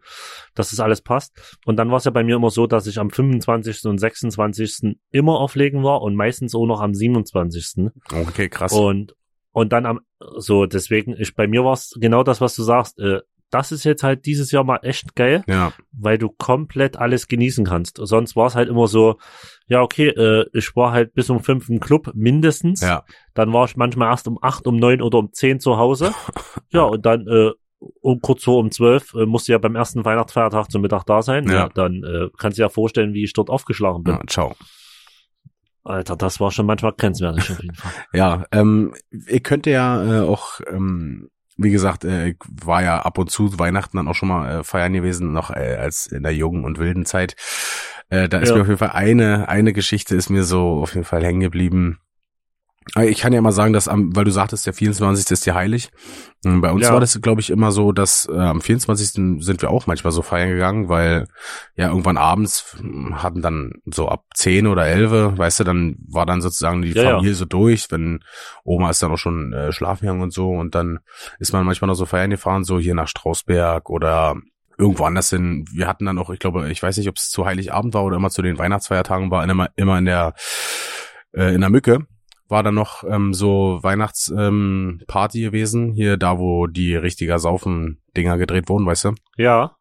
[0.54, 1.58] dass das alles passt.
[1.64, 3.84] Und dann war es ja bei mir immer so, dass ich am 25.
[3.86, 4.98] und 26.
[5.10, 7.90] immer auflegen war und meistens auch noch am 27.
[8.28, 8.72] Okay, krass.
[8.72, 9.16] Und
[9.52, 10.00] und dann am
[10.38, 13.20] so deswegen ich bei mir war es genau das was du sagst äh,
[13.52, 15.72] das ist jetzt halt dieses Jahr mal echt geil, ja.
[15.92, 17.98] weil du komplett alles genießen kannst.
[18.02, 19.18] Sonst war es halt immer so,
[19.68, 22.80] ja, okay, äh, ich war halt bis um fünf im Club mindestens.
[22.80, 23.04] Ja.
[23.34, 26.12] Dann war ich manchmal erst um acht, um neun oder um zehn zu Hause.
[26.70, 27.50] ja, und dann äh,
[28.00, 31.46] um kurz vor um zwölf äh, musste ja beim ersten Weihnachtsfeiertag zum Mittag da sein.
[31.46, 31.54] Ja.
[31.54, 34.14] ja dann äh, kannst du dir ja vorstellen, wie ich dort aufgeschlagen bin.
[34.14, 34.56] Ja, ciao.
[35.84, 37.92] Alter, das war schon manchmal grenzwertig auf jeden Fall.
[38.14, 41.28] ja, ähm, ihr könnt ja äh, auch ähm,
[41.62, 44.92] wie gesagt, äh, war ja ab und zu Weihnachten dann auch schon mal äh, feiern
[44.92, 47.36] gewesen, noch äh, als in der jungen und wilden Zeit.
[48.08, 48.56] Äh, da ist ja.
[48.56, 51.98] mir auf jeden Fall eine, eine Geschichte ist mir so auf jeden Fall hängen geblieben.
[53.00, 55.30] Ich kann ja mal sagen, dass am, weil du sagtest, der 24.
[55.30, 55.90] ist dir heilig.
[56.44, 56.92] Hm, bei uns ja.
[56.92, 59.42] war das, glaube ich, immer so, dass äh, am 24.
[59.42, 61.26] sind wir auch manchmal so feiern gegangen, weil
[61.76, 66.26] ja irgendwann abends hm, hatten dann so ab 10 oder 11, weißt du, dann war
[66.26, 67.36] dann sozusagen die ja, Familie ja.
[67.36, 68.24] so durch, wenn
[68.64, 70.98] Oma ist dann auch schon äh, schlafen gegangen und so und dann
[71.38, 74.34] ist man manchmal noch so feiern gefahren, so hier nach Strausberg oder
[74.76, 75.64] irgendwo anders hin.
[75.72, 78.16] Wir hatten dann auch, ich glaube, ich weiß nicht, ob es zu Heiligabend war oder
[78.16, 80.34] immer zu den Weihnachtsfeiertagen war, immer, immer in der
[81.32, 82.06] äh, in der Mücke
[82.48, 88.38] war dann noch ähm, so Weihnachtsparty ähm, Party gewesen, hier da, wo die richtiger Saufen-Dinger
[88.38, 89.14] gedreht wurden, weißt du?
[89.36, 89.76] Ja.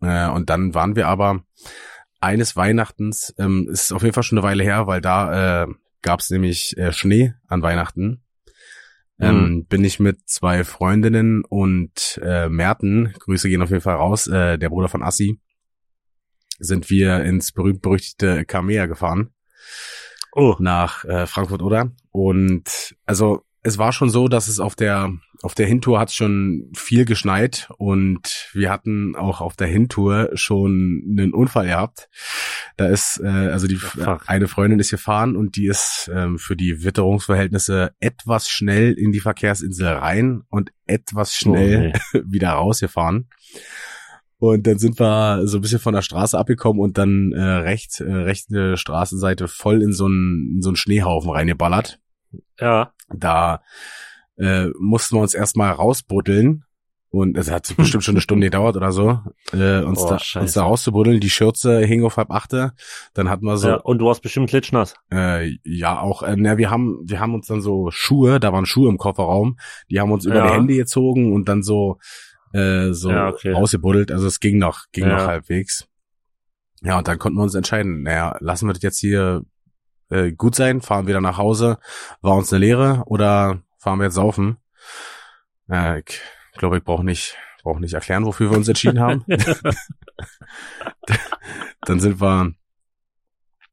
[0.00, 1.42] Äh, und dann waren wir aber
[2.20, 5.66] eines Weihnachtens, ähm, ist auf jeden Fall schon eine Weile her, weil da äh,
[6.02, 8.20] gab es nämlich äh, Schnee an Weihnachten.
[9.20, 9.66] Ähm, mhm.
[9.66, 14.58] bin ich mit zwei Freundinnen und äh, Merten, Grüße gehen auf jeden Fall raus, äh,
[14.58, 15.38] der Bruder von Assi,
[16.58, 19.33] sind wir ins berühmt-berüchtigte Kamea gefahren
[20.34, 20.56] oh.
[20.58, 25.10] nach äh, Frankfurt oder und also es war schon so, dass es auf der
[25.42, 31.02] auf der Hintour hat schon viel geschneit und wir hatten auch auf der Hintour schon
[31.06, 32.08] einen Unfall gehabt.
[32.78, 34.26] Da ist äh, also die Ach.
[34.26, 39.20] eine Freundin ist gefahren und die ist ähm, für die Witterungsverhältnisse etwas schnell in die
[39.20, 42.22] Verkehrsinsel rein und etwas schnell oh, nee.
[42.26, 43.28] wieder rausgefahren.
[44.46, 48.02] Und dann sind wir so ein bisschen von der Straße abgekommen und dann äh, recht,
[48.02, 51.98] äh, rechte Straßenseite voll in so einen, in so einen Schneehaufen reingeballert.
[52.60, 52.92] Ja.
[53.08, 53.62] Da
[54.36, 56.64] äh, mussten wir uns erstmal rausbuddeln.
[57.08, 59.20] Und es hat bestimmt schon eine Stunde gedauert oder so,
[59.54, 61.20] äh, uns, oh, da, uns da rauszubuddeln.
[61.20, 62.74] Die Schürze hing auf halb achte.
[63.14, 63.68] Dann hatten wir so.
[63.68, 64.94] Ja, und du warst bestimmt klitschnass.
[65.10, 66.22] Äh, ja, auch.
[66.22, 69.56] Äh, na, wir haben, wir haben uns dann so Schuhe, da waren Schuhe im Kofferraum.
[69.90, 70.48] Die haben uns über ja.
[70.48, 71.98] die Hände gezogen und dann so
[72.54, 73.52] äh, so ja, okay.
[73.52, 74.10] rausgebuddelt.
[74.10, 75.16] Also es ging noch, ging ja.
[75.16, 75.86] noch halbwegs.
[76.82, 79.42] Ja, und dann konnten wir uns entscheiden, naja, lassen wir das jetzt hier
[80.10, 81.78] äh, gut sein, fahren wieder nach Hause,
[82.20, 84.58] war uns eine Lehre oder fahren wir jetzt saufen?
[85.68, 86.20] Ja, ich
[86.56, 89.24] glaube, ich brauche nicht brauche nicht erklären, wofür wir uns entschieden haben.
[91.80, 92.52] dann sind wir,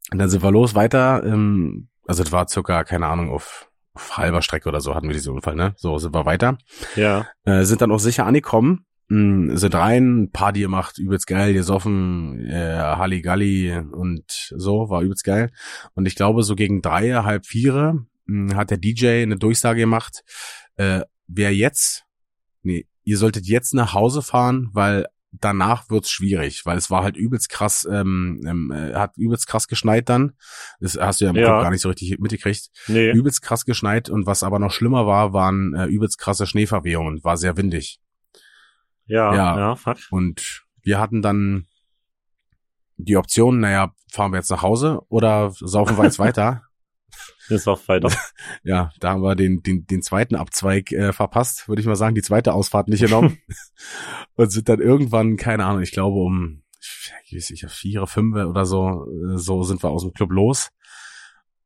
[0.09, 1.23] dann sind wir los weiter.
[1.23, 5.13] Ähm, also es war circa, keine Ahnung, auf, auf halber Strecke oder so hatten wir
[5.13, 5.73] diesen Unfall, ne?
[5.77, 6.57] So sind wir weiter.
[6.95, 7.27] Ja.
[7.43, 12.77] Äh, sind dann auch sicher angekommen, mh, sind rein, Party gemacht, übelst geil, gesoffen, äh,
[12.77, 14.23] Halligalli und
[14.55, 15.51] so, war übelst geil.
[15.93, 20.23] Und ich glaube, so gegen drei, halb vier mh, hat der DJ eine Durchsage gemacht,
[20.77, 22.03] äh, wer jetzt,
[22.63, 27.15] nee, ihr solltet jetzt nach Hause fahren, weil danach wird's schwierig, weil es war halt
[27.15, 30.33] übelst krass, ähm, ähm, äh, hat übelst krass geschneit dann.
[30.79, 31.45] Das hast du ja im Ja.
[31.47, 32.69] Kopf gar nicht so richtig mitgekriegt.
[32.87, 33.11] Nee.
[33.11, 37.23] Übelst krass geschneit und was aber noch schlimmer war, waren äh, übelst krasse Schneeverwehungen.
[37.23, 37.99] War sehr windig.
[39.05, 39.57] Ja, Ja.
[39.57, 39.97] ja, fuck.
[40.11, 41.67] Und wir hatten dann
[42.97, 46.63] die Option, naja, fahren wir jetzt nach Hause oder saufen wir jetzt weiter?
[47.51, 48.09] Ist auch weiter.
[48.63, 52.15] Ja, da haben wir den, den, den zweiten Abzweig äh, verpasst, würde ich mal sagen,
[52.15, 53.37] die zweite Ausfahrt nicht genommen.
[54.35, 56.63] und sind dann irgendwann, keine Ahnung, ich glaube um,
[57.25, 60.69] ich weiß nicht, vier, fünf oder so, äh, so sind wir aus dem Club los.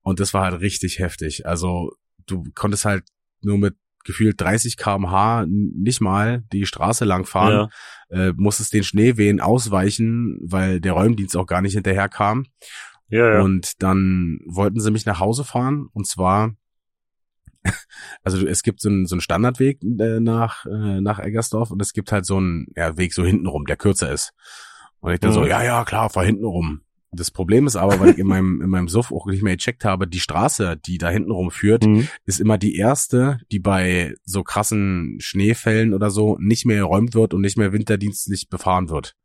[0.02, 1.46] Und das war halt richtig heftig.
[1.46, 1.92] Also
[2.26, 3.04] du konntest halt
[3.42, 7.70] nur mit gefühlt 30 kmh nicht mal die Straße lang fahren,
[8.12, 8.28] Ja.
[8.28, 12.46] äh, musstest den Schneewehen ausweichen, weil der Räumdienst auch gar nicht hinterher kam.
[13.10, 13.42] Ja, ja.
[13.42, 16.56] Und dann wollten sie mich nach Hause fahren und zwar,
[18.24, 21.94] also es gibt so einen, so einen Standardweg äh, nach, äh, nach Eggersdorf und es
[21.94, 24.34] gibt halt so einen ja, Weg so hintenrum, der kürzer ist.
[25.00, 25.48] Und ich dann so, Mhm.
[25.48, 26.82] ja, ja, klar, fahr hinten rum.
[27.12, 29.86] Das Problem ist aber, weil ich in meinem, in meinem Suff auch nicht mehr gecheckt
[29.86, 32.08] habe, die Straße, die da hinten rum führt, Mhm.
[32.26, 37.34] ist immer die erste, die bei so krassen Schneefällen oder so nicht mehr geräumt wird
[37.34, 39.16] und nicht mehr winterdienstlich befahren wird.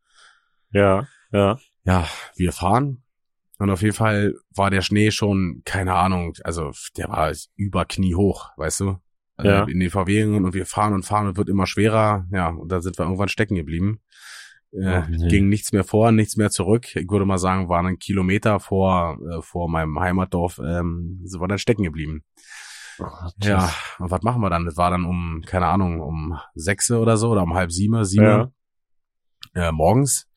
[0.70, 1.59] Ja, ja.
[1.85, 2.07] Ja,
[2.37, 3.03] wir fahren.
[3.61, 8.14] Und auf jeden Fall war der Schnee schon, keine Ahnung, also der war über Knie
[8.14, 8.96] hoch, weißt du?
[9.42, 9.64] Ja.
[9.64, 12.26] Äh, in den Verwehungen und wir fahren und fahren und wird immer schwerer.
[12.32, 14.00] Ja, und dann sind wir irgendwann stecken geblieben.
[14.72, 15.28] Äh, nee.
[15.28, 16.96] Ging nichts mehr vor, nichts mehr zurück.
[16.96, 21.48] Ich würde mal sagen, waren ein Kilometer vor, äh, vor meinem Heimatdorf, ähm, sind wir
[21.48, 22.24] dann stecken geblieben.
[22.98, 23.04] Oh,
[23.42, 24.64] Ja, und was machen wir dann?
[24.64, 28.24] Das war dann um, keine Ahnung, um sechs oder so oder um halb sieben, sieben
[28.24, 28.52] Ja.
[29.54, 30.30] äh, morgens.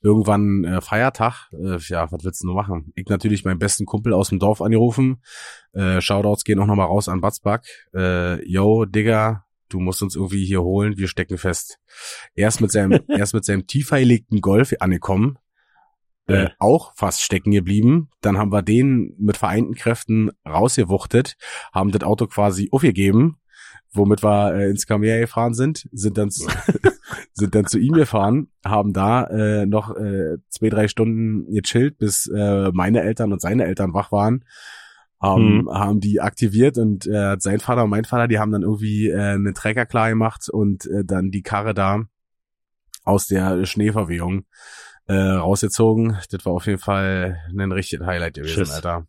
[0.00, 1.50] Irgendwann äh, Feiertag.
[1.52, 2.92] Äh, ja, was willst du nur machen?
[2.94, 5.22] Ich natürlich meinen besten Kumpel aus dem Dorf angerufen.
[5.72, 7.62] Äh, Shoutouts gehen auch nochmal raus an Batzback.
[7.94, 11.78] Äh, yo, Digga, du musst uns irgendwie hier holen, wir stecken fest.
[12.34, 15.38] Erst mit seinem, erst mit seinem tiefer gelegten Golf angekommen.
[16.28, 16.50] Äh, Ja.
[16.58, 18.10] auch fast stecken geblieben.
[18.20, 21.36] Dann haben wir den mit vereinten Kräften rausgewuchtet,
[21.72, 23.38] haben das Auto quasi aufgegeben,
[23.92, 26.30] womit wir äh, ins Camilla gefahren sind, sind dann
[27.38, 32.26] sind dann zu ihm gefahren, haben da äh, noch äh, zwei, drei Stunden gechillt, bis
[32.26, 34.44] äh, meine Eltern und seine Eltern wach waren.
[35.20, 35.70] Haben, Mhm.
[35.70, 39.34] haben die aktiviert und äh, sein Vater und mein Vater, die haben dann irgendwie äh,
[39.34, 42.04] einen Trecker klar gemacht und äh, dann die Karre da
[43.04, 44.44] aus der Schneeverwehung
[45.06, 46.18] äh, rausgezogen.
[46.30, 48.70] Das war auf jeden Fall ein richtiges Highlight gewesen, Schiss.
[48.70, 49.06] Alter.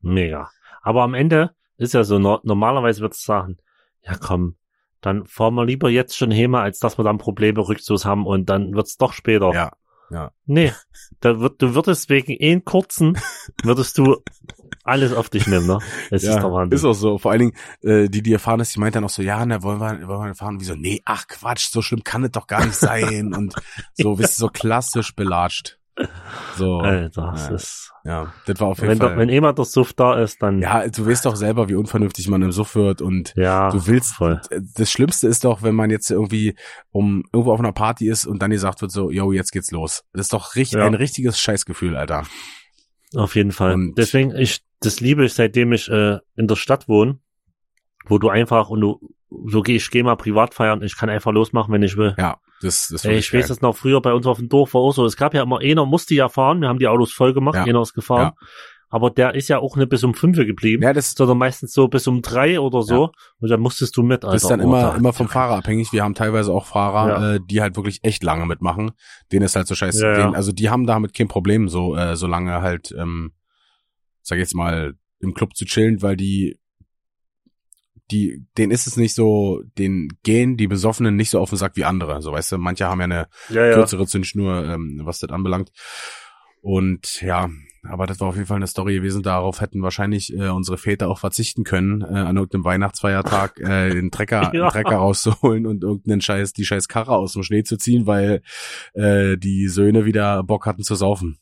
[0.00, 0.50] Mega.
[0.82, 3.56] Aber am Ende ist ja so, no normalerweise würdest du sagen,
[4.04, 4.56] ja komm,
[5.02, 8.48] dann fahren wir lieber jetzt schon hin, als dass wir dann Probleme Rückstoß haben und
[8.48, 9.52] dann wird's doch später.
[9.52, 9.72] Ja.
[10.44, 10.72] Nee,
[11.20, 13.18] da wird, du würdest wegen einen kurzen,
[13.62, 14.22] würdest du
[14.84, 15.78] alles auf dich nehmen, ne?
[16.10, 16.76] Es ist der Wahnsinn.
[16.76, 17.18] ist auch so.
[17.18, 19.62] Vor allen Dingen, äh, die, die erfahren ist, die meint dann auch so, ja, na,
[19.62, 20.56] wollen wir, wollen wir fahren?
[20.56, 23.32] Und wie so, nee, ach Quatsch, so schlimm kann es doch gar nicht sein.
[23.34, 23.54] und
[23.94, 25.78] so, ihr, so klassisch belatscht.
[26.56, 27.54] So, Alter, das ja.
[27.54, 29.10] ist, ja, das war auf jeden wenn, Fall.
[29.10, 32.28] da, wenn jemand der Suff da ist, dann, ja, du weißt doch selber, wie unvernünftig
[32.28, 34.40] man im Suff wird und ja du willst, voll.
[34.74, 36.54] das Schlimmste ist doch, wenn man jetzt irgendwie
[36.90, 40.04] um irgendwo auf einer Party ist und dann gesagt wird so, yo, jetzt geht's los.
[40.14, 40.86] Das ist doch richtig, Ja.
[40.86, 42.24] ein richtiges Scheißgefühl, Alter.
[43.14, 43.74] Auf jeden Fall.
[43.74, 47.18] Und- Deswegen, ich, das liebe ich, seitdem ich äh, in der Stadt wohne,
[48.06, 49.14] wo du einfach und du,
[49.46, 52.14] so geh ich geh mal privat feiern, ich kann einfach losmachen, wenn ich will.
[52.18, 54.80] Ja, das, das Ey, ich weiß das noch früher bei uns auf dem Dorf war
[54.80, 55.04] auch so.
[55.04, 57.64] Es gab ja immer einer musste ja fahren, wir haben die Autos voll gemacht, Ja.
[57.64, 58.32] einer ist gefahren.
[58.94, 61.88] Aber der ist ja auch nicht bis um fünf geblieben, Ja, das sondern meistens so
[61.88, 63.10] bis um drei oder so.
[63.40, 64.36] Und dann musstest du mit, Alter.
[64.36, 65.92] ist dann Oh, immer, da- immer vom Fahrer abhängig.
[65.94, 67.34] Wir haben teilweise auch Fahrer, Ja.
[67.36, 68.90] äh, die halt wirklich echt lange mitmachen.
[69.32, 70.02] Denen ist halt so scheiße.
[70.04, 70.16] Ja, ja.
[70.24, 73.32] Denen, also die haben damit kein Problem, so äh, so lange halt, ähm,
[74.20, 76.58] sag ich jetzt mal, im Club zu chillen, weil die
[78.12, 81.72] die, denen ist es nicht so, den gehen die Besoffenen nicht so auf den Sack
[81.76, 82.20] wie andere.
[82.22, 83.74] So weißt du, manche haben ja eine ja, ja.
[83.74, 85.72] kürzere Zündschnur, ähm, was das anbelangt.
[86.60, 87.50] Und ja,
[87.82, 89.24] aber das war auf jeden Fall eine Story gewesen.
[89.24, 94.12] Darauf hätten wahrscheinlich äh, unsere Väter auch verzichten können, äh, an irgendeinem Weihnachtsfeiertag äh, den
[94.12, 94.66] Trecker, Ja.
[94.66, 98.42] den Trecker rauszuholen und irgendeinen Scheiß, die scheiß Karre aus dem Schnee zu ziehen, weil
[98.94, 101.38] äh, die Söhne wieder Bock hatten zu saufen.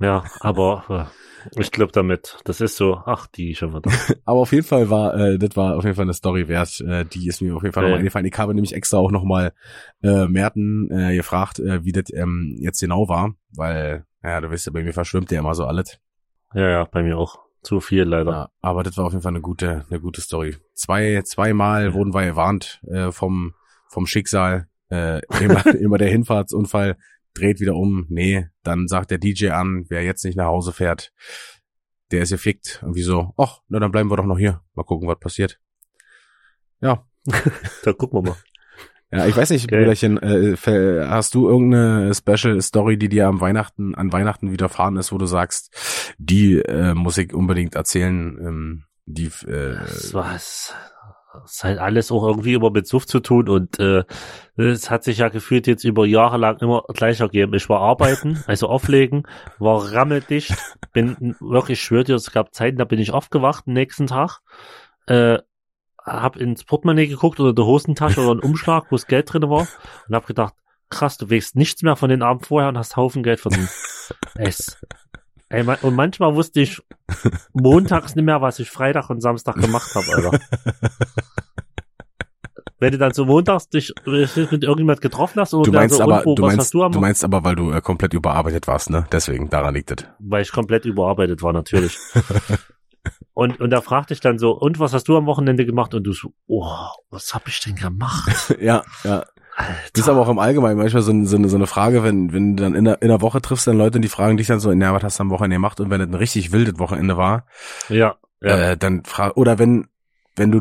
[0.00, 1.10] Ja, aber
[1.56, 2.38] Ich glaube damit.
[2.44, 3.90] Das ist so, ach, die schon wieder.
[4.24, 6.80] Aber auf jeden Fall war, äh, das war auf jeden Fall eine Story wert.
[6.80, 7.88] Äh, die ist mir auf jeden Fall Ja.
[7.88, 8.26] nochmal eingefallen.
[8.26, 9.52] Ich habe nämlich extra auch nochmal
[10.02, 14.66] äh, Merten äh, gefragt, äh, wie das ähm, jetzt genau war, weil, ja, du weißt
[14.66, 15.98] ja, bei mir verschwimmt ja immer so alles.
[16.54, 17.38] Ja, ja, bei mir auch.
[17.62, 18.30] Zu viel leider.
[18.30, 20.56] Ja, aber das war auf jeden Fall eine gute, eine gute Story.
[20.74, 23.54] Zwei, zweimal wurden wir gewarnt äh, vom,
[23.88, 24.68] vom Schicksal.
[24.90, 26.96] Äh, immer, immer der Hinfahrtsunfall
[27.34, 28.06] dreht wieder um.
[28.08, 31.12] Nee, dann sagt der DJ an, wer jetzt nicht nach Hause fährt,
[32.10, 32.82] der ist gefickt.
[32.84, 33.34] Und wieso?
[33.36, 34.62] Ach, na dann bleiben wir doch noch hier.
[34.74, 35.60] Mal gucken, was passiert.
[36.80, 37.04] Ja,
[37.84, 38.36] Da gucken wir mal.
[39.10, 39.76] ja, ich weiß nicht, Okay.
[39.78, 40.56] Brüderchen, äh,
[41.06, 45.26] hast du irgendeine Special Story, die dir am Weihnachten, an Weihnachten widerfahren ist, wo du
[45.26, 50.72] sagst, die äh, muss ich unbedingt erzählen, ähm, die, äh, Das war es.
[50.74, 50.97] Das
[51.44, 54.04] ist halt alles auch irgendwie immer mit Suft zu tun und äh,
[54.56, 57.54] es hat sich ja gefühlt jetzt über Jahre lang immer gleich ergeben.
[57.54, 59.24] Ich war arbeiten, also auflegen,
[59.58, 60.54] war rammeldicht,
[60.92, 64.40] bin wirklich, ich schwöre dir, es gab Zeiten, da bin ich aufgewacht am nächsten Tag,
[65.06, 65.38] äh,
[65.98, 69.66] hab ins Portemonnaie geguckt oder der Hosentasche oder einen Umschlag, wo das Geld drin war
[70.08, 70.54] und hab gedacht,
[70.90, 73.68] krass, du wächst nichts mehr von den Abend vorher und hast Haufen Geld verdient.
[74.34, 74.78] es.
[75.50, 76.82] Ey, und manchmal wusste ich
[77.54, 80.40] montags nicht mehr, was ich Freitag und Samstag gemacht habe, Alter.
[82.80, 86.18] Wenn du dann so montags dich mit irgendjemand getroffen hast oder du meinst so aber,
[86.18, 88.68] irgendwo, du was meinst, hast du am, du meinst aber, weil du äh, komplett überarbeitet
[88.68, 89.06] warst, ne?
[89.10, 90.06] Deswegen, daran liegt es.
[90.20, 91.98] weil ich komplett überarbeitet war, natürlich.
[93.34, 95.92] und, und da fragte ich dann so, und was hast du am Wochenende gemacht?
[95.92, 96.70] Und du so, oh,
[97.10, 98.54] was hab ich denn gemacht?
[98.60, 99.24] ja, ja.
[99.58, 99.74] Alter.
[99.92, 102.56] Das ist aber auch im Allgemeinen manchmal so, so, eine, so eine Frage, wenn, wenn
[102.56, 104.72] du dann in der, in der Woche triffst dann Leute, die fragen dich dann so,
[104.72, 105.80] na, was hast du am Wochenende gemacht?
[105.80, 107.46] Und wenn es ein richtig wildes Wochenende war,
[107.88, 109.88] ja, ja, äh, dann frag, oder wenn,
[110.36, 110.60] wenn du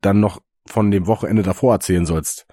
[0.00, 2.46] dann noch von dem Wochenende davor erzählen sollst,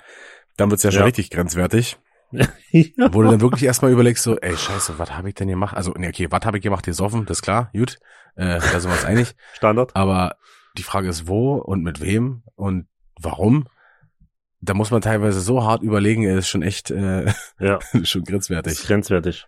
[0.58, 1.06] dann wird's ja schon Ja.
[1.06, 1.98] richtig grenzwertig.
[2.32, 3.14] ja.
[3.14, 5.78] Wo du dann wirklich erstmal überlegst, so, ey, scheiße, was habe ich denn gemacht?
[5.78, 6.86] Also, nee, okay, was habe ich gemacht?
[6.86, 8.00] Gesoffen, das ist klar, gut,
[8.36, 9.36] äh, da sind wir uns einig.
[9.54, 9.96] Standard.
[9.96, 10.36] Aber
[10.78, 12.88] die Frage ist, wo und mit wem und
[13.20, 13.68] warum?
[14.62, 17.26] Da muss man teilweise so hart überlegen, er ist schon echt äh,
[17.60, 18.82] Ja, schon grenzwertig.
[18.84, 19.46] grenzwertig.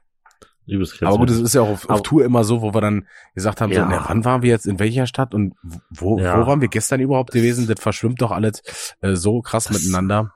[0.67, 1.07] Übelst grenzwertig.
[1.07, 3.59] Aber gut, es ist ja auch auf, auf Tour immer so, wo wir dann gesagt
[3.59, 3.85] haben, Ja.
[3.85, 5.55] so, na, wann waren wir jetzt in welcher Stadt und
[5.89, 6.39] wo, Ja.
[6.39, 7.65] wo waren wir gestern überhaupt gewesen?
[7.67, 8.61] Das verschwimmt doch alles
[9.01, 10.33] äh, so krass Das- miteinander.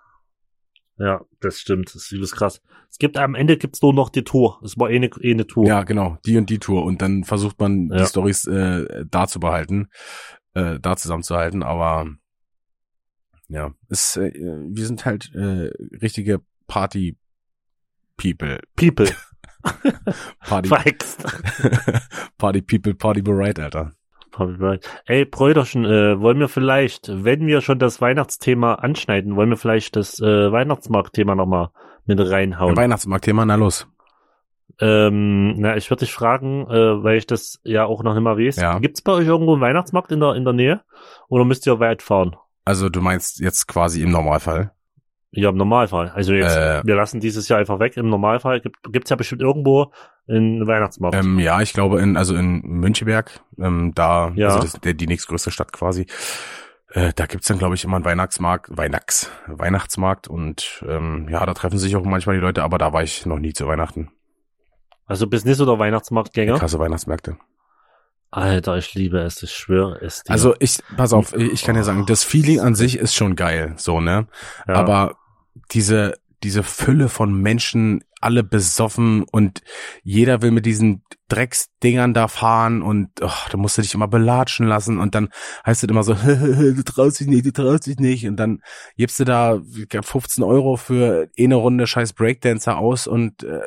[0.97, 1.87] Ja, das stimmt.
[1.87, 2.61] Das ist übelst krass.
[2.89, 4.59] Es gibt am Ende gibt's nur noch die Tour.
[4.63, 5.65] Es war eh eine, eh eine Tour.
[5.65, 6.83] Ja, genau, die und die Tour.
[6.83, 8.05] Und dann versucht man die.
[8.05, 9.87] Stories äh, da zu behalten,
[10.53, 12.07] äh, da zusammenzuhalten, aber
[13.47, 15.69] ja, ist, äh, wir sind halt äh,
[16.01, 17.17] richtige Party
[18.17, 18.59] People.
[18.75, 19.09] People.
[20.47, 20.69] Party.
[22.37, 23.93] Party People, Party Bereit, Alter.
[25.05, 29.95] Ey, Bräuterchen, äh, wollen wir vielleicht, wenn wir schon das Weihnachtsthema anschneiden, wollen wir vielleicht
[29.95, 31.69] das äh, Weihnachtsmarktthema nochmal
[32.05, 32.75] mit reinhauen?
[32.75, 33.87] Weihnachtsmarktthema, na los.
[34.79, 38.37] ähm, na, ich würde dich fragen, äh, weil ich das ja auch noch nicht mal
[38.37, 38.55] weiß.
[38.55, 38.79] Ja.
[38.79, 40.81] Gibt's bei euch irgendwo einen Weihnachtsmarkt in der, in der Nähe?
[41.29, 42.35] Oder müsst ihr weit fahren?
[42.65, 44.71] Also du meinst jetzt quasi im Normalfall.
[45.31, 46.09] Ja, im Normalfall.
[46.09, 46.81] Also jetzt, Äh.
[46.85, 47.97] wir lassen dieses Jahr einfach weg.
[47.97, 49.91] Im Normalfall gibt, gibt's ja bestimmt irgendwo
[50.27, 51.15] einen Weihnachtsmarkt.
[51.17, 54.49] Ähm, ja, ich glaube in also in Müncheberg, ähm, da Ja.
[54.49, 56.05] also das, der, die nächstgrößte Stadt quasi.
[56.91, 61.53] Äh, da gibt's dann glaube ich immer einen Weihnachtsmarkt, Weihnachts, Weihnachtsmarkt und ähm, ja, da
[61.55, 64.11] treffen sich auch manchmal die Leute, aber da war ich noch nie zu Weihnachten.
[65.07, 66.59] Also bist nicht so der Weihnachtsmarktgänger?
[66.59, 67.37] Krasse Weihnachtsmärkte.
[68.33, 70.31] Alter, ich liebe es, ich schwöre es dir.
[70.31, 73.73] Also ich, pass auf, ich kann ja sagen, das Feeling an sich ist schon geil,
[73.77, 74.27] so ne.
[74.67, 74.75] ja.
[74.75, 75.17] Aber
[75.71, 79.61] diese diese Fülle von Menschen, alle besoffen und
[80.03, 84.67] jeder will mit diesen Drecksdingern da fahren und oh, da musst du dich immer belatschen
[84.67, 85.29] lassen und dann
[85.65, 88.61] heißt es immer so, du traust dich nicht, du traust dich nicht und dann
[88.97, 93.61] gibst du da 15 Euro für eine Runde scheiß Breakdancer aus und äh,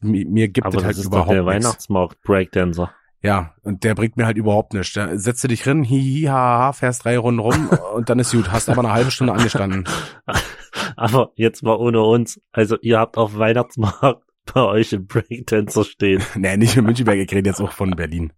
[0.00, 1.64] mir, mir gibt Aber es halt das ist doch überhaupt der nichts.
[1.66, 2.94] Weihnachtsmarkt Breakdancer.
[3.22, 4.94] Ja, und der bringt mir halt überhaupt nichts.
[4.94, 8.50] Da setzt du dich hin, hihi, haha, fährst drei Runden rum und dann ist gut.
[8.50, 9.84] Hast aber eine halbe Stunde angestanden.
[10.96, 12.40] Aber jetzt mal ohne uns.
[12.52, 14.22] Also ihr habt auf Weihnachtsmarkt
[14.54, 16.22] bei euch einen Breakdancer stehen.
[16.36, 18.32] Nee, nicht in Münchenberg, ich rede jetzt auch von Berlin.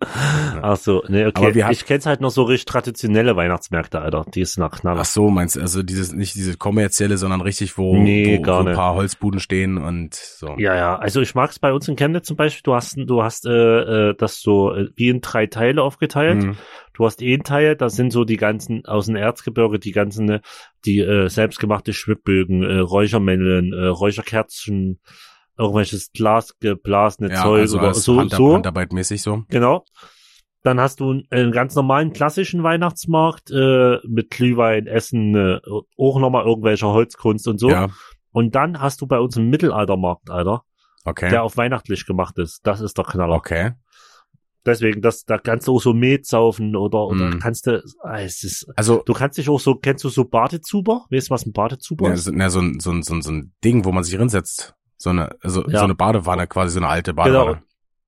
[0.00, 1.54] Ach so, Aber okay.
[1.54, 4.24] wir haben- ich kenn's halt noch so richtig traditionelle Weihnachtsmärkte, Alter.
[4.32, 5.00] Die ist nach Knaller.
[5.00, 8.56] Ach so, meinst du, also dieses, nicht diese kommerzielle, sondern richtig, wo, Nee, wo, gar
[8.56, 8.76] wo ein nicht.
[8.76, 10.54] paar Holzbuden stehen und so.
[10.58, 12.62] Ja, ja, also ich mag's bei uns in Chemnitz zum Beispiel.
[12.62, 16.42] Du hast, du hast äh, äh, das so äh, wie in drei Teile aufgeteilt.
[16.44, 16.56] Mhm.
[16.94, 20.40] Du hast einen Teil, das sind so die ganzen aus dem Erzgebirge, die ganzen, ne,
[20.84, 25.00] die äh, selbstgemachte Schwibbögen, äh, Räuchermännchen, äh, Räucherkerzen,
[25.58, 28.54] irgendwelches glasgeblasene Ja, Zeug also oder so, Hand, so.
[28.54, 29.44] Handarbeitmäßig so.
[29.48, 29.84] Genau.
[30.62, 35.60] Dann hast du einen ganz normalen klassischen Weihnachtsmarkt äh, mit Glühwein, Essen, äh,
[35.96, 37.70] auch nochmal irgendwelcher Holzkunst und so.
[37.70, 37.88] Ja,
[38.32, 40.62] Und dann hast du bei uns einen Mittelaltermarkt, Alter,
[41.04, 41.30] okay.
[41.30, 42.60] der auf weihnachtlich gemacht ist.
[42.66, 43.36] Das ist der Knaller.
[43.36, 43.72] Okay.
[44.66, 47.38] deswegen, das, da kannst du auch so Met saufen oder, oder Mm.
[47.38, 51.06] kannst du, ah, es ist, Also, du kannst dich auch so, kennst du so Badezuber?
[51.10, 52.24] Weißt du, was ein Badezuber ja, ist?
[52.24, 54.74] so, na, so, ein, so, ein, so, ein, so ein Ding, wo man sich hinsetzt.
[54.98, 55.78] So eine, also, Ja.
[55.78, 57.52] so eine Badewanne, quasi so eine alte Badewanne.
[57.54, 57.62] Genau.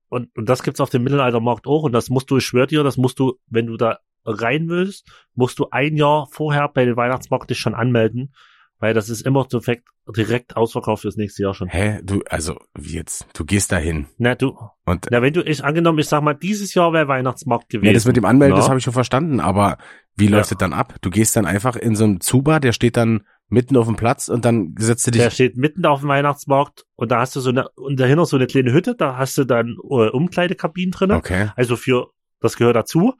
[0.08, 2.82] Und, und das gibt's auf dem Mittelaltermarkt auch und das musst du, ich schwör dir,
[2.82, 6.96] das musst du, wenn du da rein willst, musst du ein Jahr vorher bei dem
[6.96, 8.34] Weihnachtsmarkt dich schon anmelden,
[8.80, 9.86] weil das ist immer direkt,
[10.16, 11.68] direkt ausverkauft fürs nächste Jahr schon.
[11.68, 12.00] Hä?
[12.02, 13.26] Du, also, wie jetzt?
[13.34, 14.06] Du gehst dahin.
[14.18, 17.68] Na, du, Und na, wenn du, ich angenommen, ich sag mal, dieses Jahr wäre Weihnachtsmarkt
[17.68, 17.86] gewesen.
[17.86, 18.60] Ja, das mit dem Anmelden, Na?
[18.60, 19.78] das habe ich schon verstanden, aber
[20.16, 20.32] wie Ja.
[20.38, 20.94] läuft das dann ab?
[21.02, 24.28] Du gehst dann einfach in so einem Zuber, der steht dann mitten auf dem Platz
[24.28, 25.22] und dann setzt du dich.
[25.22, 28.36] Der steht mitten auf dem Weihnachtsmarkt und da hast du so eine, und dahinter so
[28.36, 31.16] eine kleine Hütte, da hast du dann äh, Umkleidekabinen drinne.
[31.16, 31.50] Okay.
[31.56, 33.14] Also für, das gehört dazu.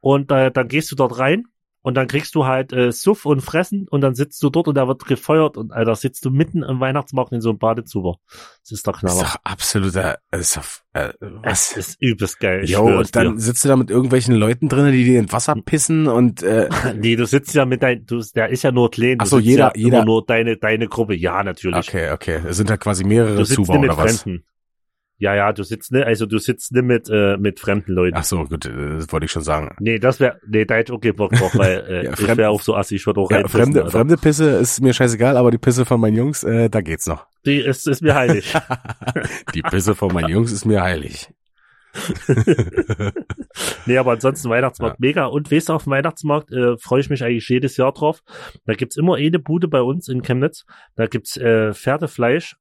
[0.00, 1.44] Und äh, dann gehst du dort rein
[1.82, 4.76] und dann kriegst du halt äh, Suff und Fressen und dann sitzt du dort und
[4.76, 8.16] da wird gefeuert und Alter, sitzt du mitten im Weihnachtsmarkt in so einem Badezuber.
[8.62, 9.28] Das ist doch Das ist Knaller.
[9.34, 10.64] doch absoluter, das ist doch,
[10.94, 11.12] äh,
[11.42, 11.76] was?
[11.76, 12.64] ist übelst geil.
[12.64, 13.40] Jo, und dann dir.
[13.40, 17.16] sitzt du da mit irgendwelchen Leuten drin, die dir in Wasser pissen und äh, Nee,
[17.16, 19.16] du sitzt ja mit dein, du, der ist ja nur klein.
[19.20, 21.14] Ach so, jeder- ja jeder- nur deine, deine Gruppe.
[21.16, 21.76] Ja, natürlich.
[21.88, 22.40] okay, okay.
[22.48, 24.22] Es sind da quasi mehrere Zuber oder was?
[24.22, 24.44] Fremden.
[25.18, 28.16] Ja, ja, du sitzt nicht, also du sitzt nicht mit, äh, mit fremden Leuten.
[28.16, 29.74] Ach so, gut, äh, das wollte ich schon sagen.
[29.78, 32.50] Nee, das wäre, nee, da hätte ich okay Bock drauf, weil äh, Ja, ich wäre
[32.50, 33.98] auch so assi, ich würde auch Ja, fremde, Alter.
[33.98, 37.26] fremde Pisse ist mir scheißegal, aber die Pisse von meinen Jungs, äh, da geht's noch.
[37.46, 38.52] Die ist, ist mir heilig.
[39.54, 41.28] die Pisse von meinen Jungs ist mir heilig.
[43.86, 45.26] nee, aber ansonsten Weihnachtsmarkt mega.
[45.26, 48.20] Und weißt du, auf dem Weihnachtsmarkt äh, freue ich mich eigentlich jedes Jahr drauf.
[48.64, 50.64] Da gibt's immer eine Bude bei uns in Chemnitz.
[50.96, 52.56] Da gibt's äh, Pferdefleisch.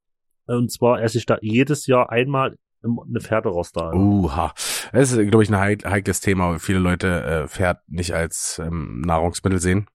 [0.58, 3.86] Und zwar esse ich da jedes Jahr einmal eine Pferderoster.
[3.88, 3.98] Alter.
[3.98, 4.54] Uha.
[4.92, 6.52] Das ist, glaube ich, ein heik- heikles Thema.
[6.52, 9.88] weil Viele Leute äh, Pferd nicht als ähm, Nahrungsmittel sehen.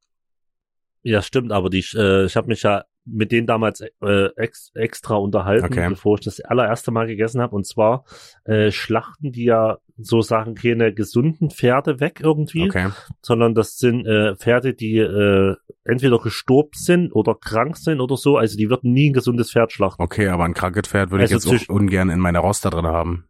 [1.02, 5.14] Ja, stimmt, aber die, äh, ich habe mich ja mit denen damals äh, ex, extra
[5.14, 5.88] unterhalten, Okay.
[5.88, 7.54] bevor ich das allererste Mal gegessen habe.
[7.54, 8.04] Und zwar
[8.44, 12.90] äh, schlachten die ja so Sachen keine gesunden Pferde weg irgendwie, Okay.
[13.22, 18.36] sondern das sind äh, Pferde, die äh, entweder gestorben sind oder krank sind oder so.
[18.36, 20.02] Also die würden nie ein gesundes Pferd schlachten.
[20.02, 22.86] Okay, aber ein krankes Pferd würde ich Also jetzt auch ungern in meiner Roster drin
[22.86, 23.25] haben.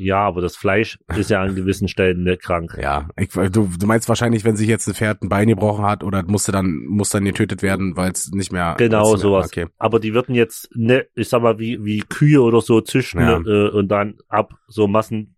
[0.00, 2.76] Ja, aber das Fleisch ist ja an gewissen Stellen nicht krank.
[2.80, 6.02] Ja, ich, du, du meinst wahrscheinlich, wenn sich jetzt ein Pferd ein Bein gebrochen hat
[6.02, 9.46] oder musste dann muss dann getötet werden, weil es nicht mehr Genau, sowas.
[9.46, 9.66] Okay.
[9.78, 13.38] Aber die würden jetzt, ne, ich sag mal, wie, wie Kühe oder so züchten Ja.
[13.38, 15.36] äh, und dann ab so Massen.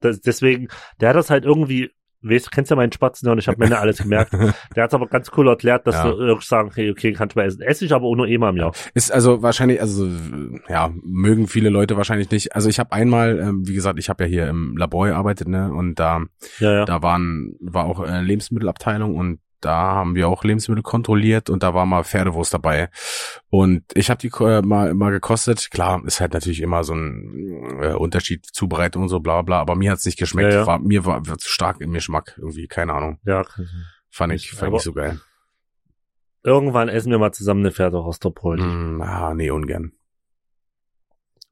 [0.00, 0.68] Das, deswegen,
[1.00, 1.90] der hat das halt irgendwie,
[2.22, 4.32] weißt du, kennst ja meinen Spatzen und ich habe mir nicht alles gemerkt.
[4.76, 6.10] Der hat aber ganz cool erklärt, dass Ja.
[6.10, 7.62] du irgendwie sagen, okay, okay, kannst du mal essen.
[7.62, 8.72] Esse ich aber auch nur einmal im Jahr.
[8.94, 10.08] Ist also wahrscheinlich, also
[10.68, 12.54] ja, mögen viele Leute wahrscheinlich nicht.
[12.54, 15.72] Also ich habe einmal, ähm, wie gesagt, ich habe ja hier im Labor gearbeitet, ne,
[15.72, 16.22] und da
[16.58, 16.84] Ja, ja.
[16.84, 21.72] da waren war auch äh, Lebensmittelabteilung und da haben wir auch Lebensmittel kontrolliert und da
[21.74, 22.90] war mal Pferdewurst dabei.
[23.48, 25.70] Und ich habe die äh, mal mal gekostet.
[25.70, 29.74] Klar, ist halt natürlich immer so ein äh, Unterschied Zubereitung und so bla bla, aber
[29.74, 30.52] mir hat's nicht geschmeckt.
[30.52, 30.66] Ja, ja.
[30.66, 33.18] War, mir war war zu stark im Geschmack irgendwie, keine Ahnung.
[33.24, 33.44] ja.
[34.14, 35.18] Fand ich, fand Aber- ich so geil.
[36.44, 38.58] Irgendwann essen wir mal zusammen eine Pferderosterbrot.
[38.58, 39.92] Mm, ah, nee, ungern.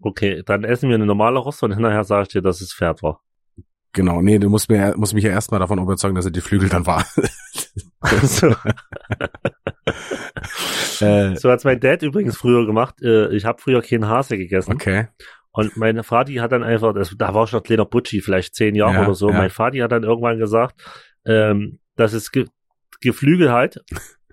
[0.01, 3.03] Okay, dann essen wir eine normale Roster und hinterher sage ich dir, dass es Pferd
[3.03, 3.23] war.
[3.93, 6.69] Genau, nee, du musst mir musst mich ja erstmal davon überzeugen, dass er die Flügel
[6.69, 7.05] dann war.
[8.23, 8.49] so,
[11.05, 13.01] äh, so hat's mein Dad übrigens früher gemacht.
[13.03, 14.73] Äh, Ich habe früher keinen Hase gegessen.
[14.73, 15.09] okay.
[15.53, 18.77] Und meine Vati hat dann einfach, das, da war ich noch kleiner Butschi, vielleicht zehn
[18.77, 19.31] Jahre Ja, oder so.
[19.31, 19.37] ja.
[19.37, 20.81] Mein Vati hat dann irgendwann gesagt,
[21.27, 22.47] ähm, das ist Ge
[23.01, 23.83] Geflügel halt,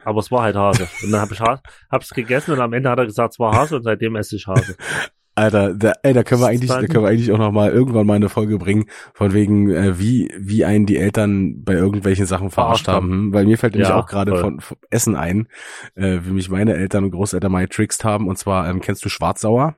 [0.03, 0.87] aber es war halt Hase.
[1.03, 3.53] Und dann habe ich ha hab's gegessen und am Ende hat er gesagt, es war
[3.55, 4.75] Hase und seitdem esse ich Hase.
[5.37, 8.07] Alter, da, ey, da können wir eigentlich, da können wir eigentlich auch noch mal irgendwann
[8.07, 12.49] mal eine Folge bringen, von wegen, äh, wie, wie einen die Eltern bei irgendwelchen Sachen
[12.49, 13.09] verarscht haben.
[13.11, 13.33] Hm?
[13.33, 15.47] Weil mir fällt nämlich Ja, auch gerade von, von Essen ein,
[15.93, 18.27] äh, wie mich meine Eltern und Großeltern mal getrickst haben.
[18.27, 19.77] Und zwar, ähm, kennst du Schwarzsauer?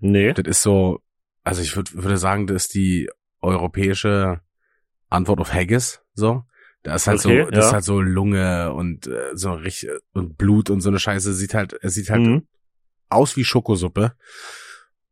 [0.00, 0.32] Nee.
[0.32, 1.00] Das ist so,
[1.44, 3.10] also ich würd, würde sagen, das ist die
[3.42, 4.40] europäische
[5.10, 6.44] Antwort auf Haggis, so.
[6.82, 7.74] Da ist halt Okay, so, das ist ja.
[7.74, 11.34] halt so Lunge und äh, so richtig und Blut und so eine Scheiße.
[11.34, 12.42] Sieht halt, es sieht halt Mhm.
[13.08, 14.12] Aus wie Schokosuppe.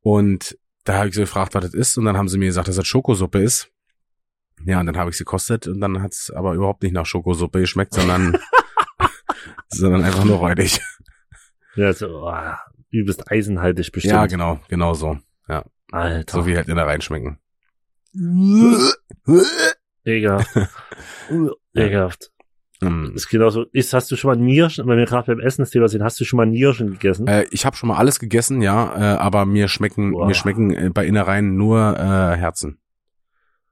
[0.01, 1.99] Und da habe ich sie gefragt, was das ist.
[1.99, 3.71] Und dann haben sie mir gesagt, dass das Schokosuppe ist.
[4.65, 7.61] Ja, und dann habe ich sie gekostet und dann hat's aber überhaupt nicht nach Schokosuppe
[7.61, 8.39] geschmeckt, sondern,
[9.69, 10.81] sondern einfach nur räudig.
[11.75, 12.55] Ja, so, oh,
[12.91, 14.15] übelst eisenhaltig bestimmt.
[14.15, 15.19] Ja, genau, genau so.
[15.93, 16.39] Alter.
[16.39, 17.39] So wie halt in der reinschmecken.
[20.05, 20.51] Ekelhaft.
[21.75, 22.31] Ekelhaft.
[22.83, 23.65] Ähm, Ist genauso.
[23.73, 26.37] Ist, hast du schon mal Nierchen, weil wir gerade beim Essensthema sind, hast du schon
[26.37, 27.27] mal Nierchen gegessen?
[27.27, 30.27] Äh, ich habe schon mal alles gegessen, ja, äh, aber mir schmecken, Boah.
[30.27, 32.79] mir schmecken äh, bei Innereien nur äh, Herzen.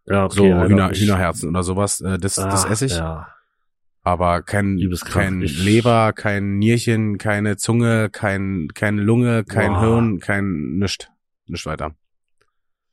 [0.07, 2.01] ja, so Alter, Hühner, ich- Hühnerherzen oder sowas.
[2.01, 2.97] Äh, das, das Ah, esse ich.
[2.97, 3.29] Ja.
[4.07, 4.79] Aber kein,
[5.11, 9.81] kein Leber, kein Nierchen, keine Zunge, kein, keine Lunge, kein Boah.
[9.81, 11.09] Hirn, kein nischt.
[11.47, 11.95] Nicht weiter.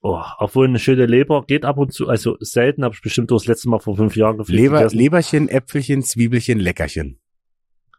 [0.03, 3.45] Oh, obwohl eine schöne Leber geht ab und zu, also selten, habe ich bestimmt das
[3.45, 4.97] letzte Mal vor fünf Jahren gefühlt Leber, gegessen.
[4.97, 7.19] Leberchen, Äpfelchen, Zwiebelchen, Leckerchen.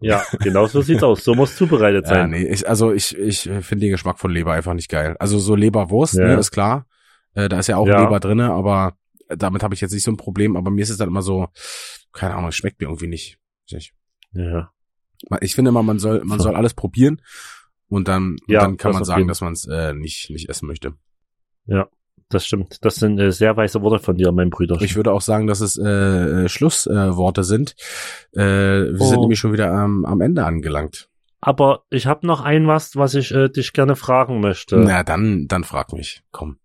[0.00, 1.22] Ja, genau so sieht's aus.
[1.22, 2.18] So muss zubereitet sein.
[2.18, 5.16] Ja, nee, ich, also ich, ich finde den Geschmack von Leber einfach nicht geil.
[5.20, 6.26] Also so Leberwurst, ja.
[6.26, 6.86] ne, ist klar.
[7.34, 8.03] Äh, da ist ja auch ja.
[8.03, 8.96] Leber drinne, aber
[9.28, 10.57] damit habe ich jetzt nicht so ein Problem.
[10.57, 11.46] Aber mir ist es dann immer so,
[12.12, 13.38] keine Ahnung, schmeckt mir irgendwie nicht.
[13.70, 13.92] Ich,
[14.32, 14.70] ja.
[15.40, 17.22] Ich finde immer, man soll, man soll alles probieren
[17.88, 20.66] und dann, ja, und dann kann man sagen, dass man es äh, nicht, nicht essen
[20.66, 20.94] möchte.
[21.66, 21.88] Ja,
[22.28, 22.84] das stimmt.
[22.84, 24.80] Das sind äh, sehr weiße Worte von dir, mein Brüder.
[24.80, 27.76] Ich würde auch sagen, dass es äh, Schlussworte äh, sind.
[28.32, 29.04] Äh, wir oh.
[29.04, 31.08] sind nämlich schon wieder am, am Ende angelangt.
[31.40, 34.76] Aber ich habe noch ein was, was ich äh, dich gerne fragen möchte.
[34.76, 36.22] Na, dann, dann frag mich.
[36.30, 36.58] Komm.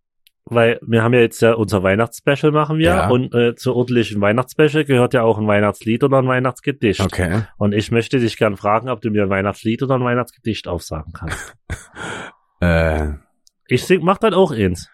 [0.46, 3.10] Weil wir haben ja jetzt ja unser Weihnachtsspecial machen wir ja.
[3.10, 7.02] und äh, zur ordentlichen Weihnachtsspecial gehört ja auch ein Weihnachtslied oder ein Weihnachtsgedicht.
[7.02, 7.42] Okay.
[7.58, 11.12] Und ich möchte dich gern fragen, ob du mir ein Weihnachtslied oder ein Weihnachtsgedicht aufsagen
[11.12, 11.58] kannst.
[12.62, 13.27] äh.
[13.68, 14.90] Ich sing, mach dann auch eins.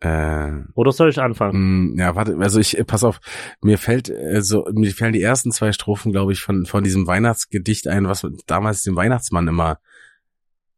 [0.00, 1.52] Äh, Oder soll ich anfangen?
[1.52, 3.20] Mh, mm, ja, warte, also ich, äh, pass auf,
[3.60, 7.06] mir fällt äh, so, mir fallen die ersten zwei Strophen, glaube ich, von, von diesem
[7.06, 9.78] Weihnachtsgedicht ein, was damals dem Weihnachtsmann immer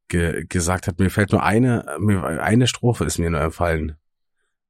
[0.08, 0.98] ge gesagt hat.
[0.98, 3.96] Mir fällt nur eine, mir, eine Strophe ist mir nur empfallen.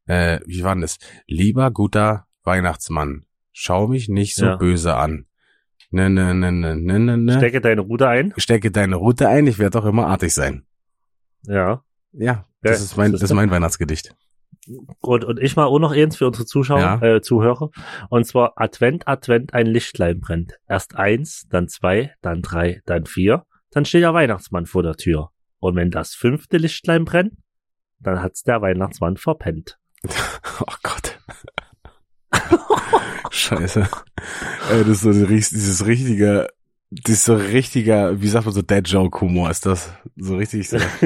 [0.07, 0.99] Äh, wie war denn das?
[1.27, 4.57] Lieber guter Weihnachtsmann, schau mich nicht so ja.
[4.57, 5.27] böse an.
[5.91, 7.33] Ne, ne, ne, ne, ne, ne, ne.
[7.39, 8.33] Stecke deine Route ein.
[8.37, 10.65] Stecke deine Route ein, ich werde doch immer artig sein.
[11.43, 11.83] Ja.
[12.13, 14.15] Ja, das ist mein, das ist mein Weihnachtsgedicht.
[15.01, 17.03] Und, und ich mal auch noch eins für unsere Zuschauer, ja.
[17.03, 17.71] äh, Zuhörer.
[18.09, 20.55] Und zwar Advent, Advent, ein Lichtlein brennt.
[20.69, 23.45] Erst eins, dann zwei, dann drei, dann vier.
[23.71, 25.31] Dann steht der Weihnachtsmann vor der Tür.
[25.59, 27.35] Und wenn das fünfte Lichtlein brennt,
[27.99, 29.79] dann hat's der Weihnachtsmann verpennt.
[30.61, 31.19] oh Gott.
[33.31, 33.89] Scheiße.
[34.69, 36.49] Das ist so dieses richtige,
[37.03, 39.93] das ist so richtiger, wie sagt man so, Dead Joke Humor ist das.
[40.17, 40.77] So richtig so.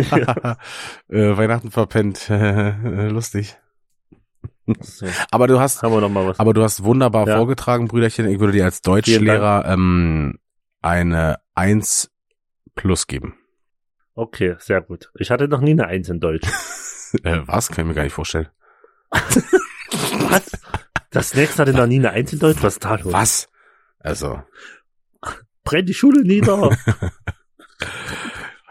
[1.09, 2.28] äh, Weihnachten verpennt.
[2.82, 3.57] Lustig.
[4.80, 5.07] So.
[5.30, 7.36] Aber du hast, aber du hast wunderbar ja.
[7.39, 8.28] vorgetragen, Brüderchen.
[8.28, 10.39] Ich würde dir als Deutschlehrer ähm,
[10.82, 12.11] eine Eins
[12.74, 13.34] plus geben.
[14.14, 15.11] Okay, sehr gut.
[15.14, 16.47] Ich hatte noch nie eine Eins in Deutsch.
[17.22, 17.68] äh, was?
[17.68, 18.49] Kann ich mir gar nicht vorstellen.
[19.11, 20.51] was?
[21.11, 22.62] Das nächste hatte noch nie eine Eins in Deutsch?
[22.62, 23.12] Was ist da los?
[23.12, 23.49] Was?
[24.01, 24.43] Also
[25.69, 26.71] brenn die Schule nieder.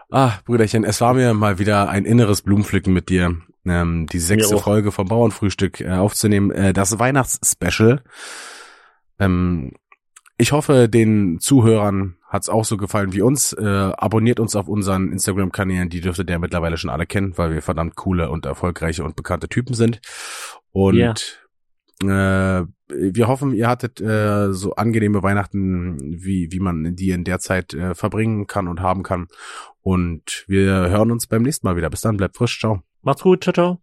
[0.10, 4.58] ah, Brüderchen, es war mir mal wieder ein inneres Blumenpflücken mit dir, ähm, die sechste
[4.58, 8.04] Folge vom Bauernfrühstück äh, aufzunehmen, äh, das Weihnachtsspecial.
[9.20, 9.74] Ähm,
[10.40, 13.54] ich hoffe, den Zuhörern hat's auch so gefallen wie uns.
[13.54, 17.62] Äh, abonniert uns auf unseren Instagram-Kanälen, die dürfte der mittlerweile schon alle kennen, weil wir
[17.62, 20.00] verdammt coole und erfolgreiche und bekannte Typen sind.
[20.72, 21.16] Und yeah.
[22.04, 27.40] Äh, wir hoffen, ihr hattet äh, so angenehme Weihnachten, wie, wie man die in der
[27.40, 29.28] Zeit äh, verbringen kann und haben kann.
[29.82, 31.90] Und wir hören uns beim nächsten Mal wieder.
[31.90, 32.82] Bis dann, bleibt frisch, ciao.
[33.02, 33.76] Macht's gut, ciao, ciao.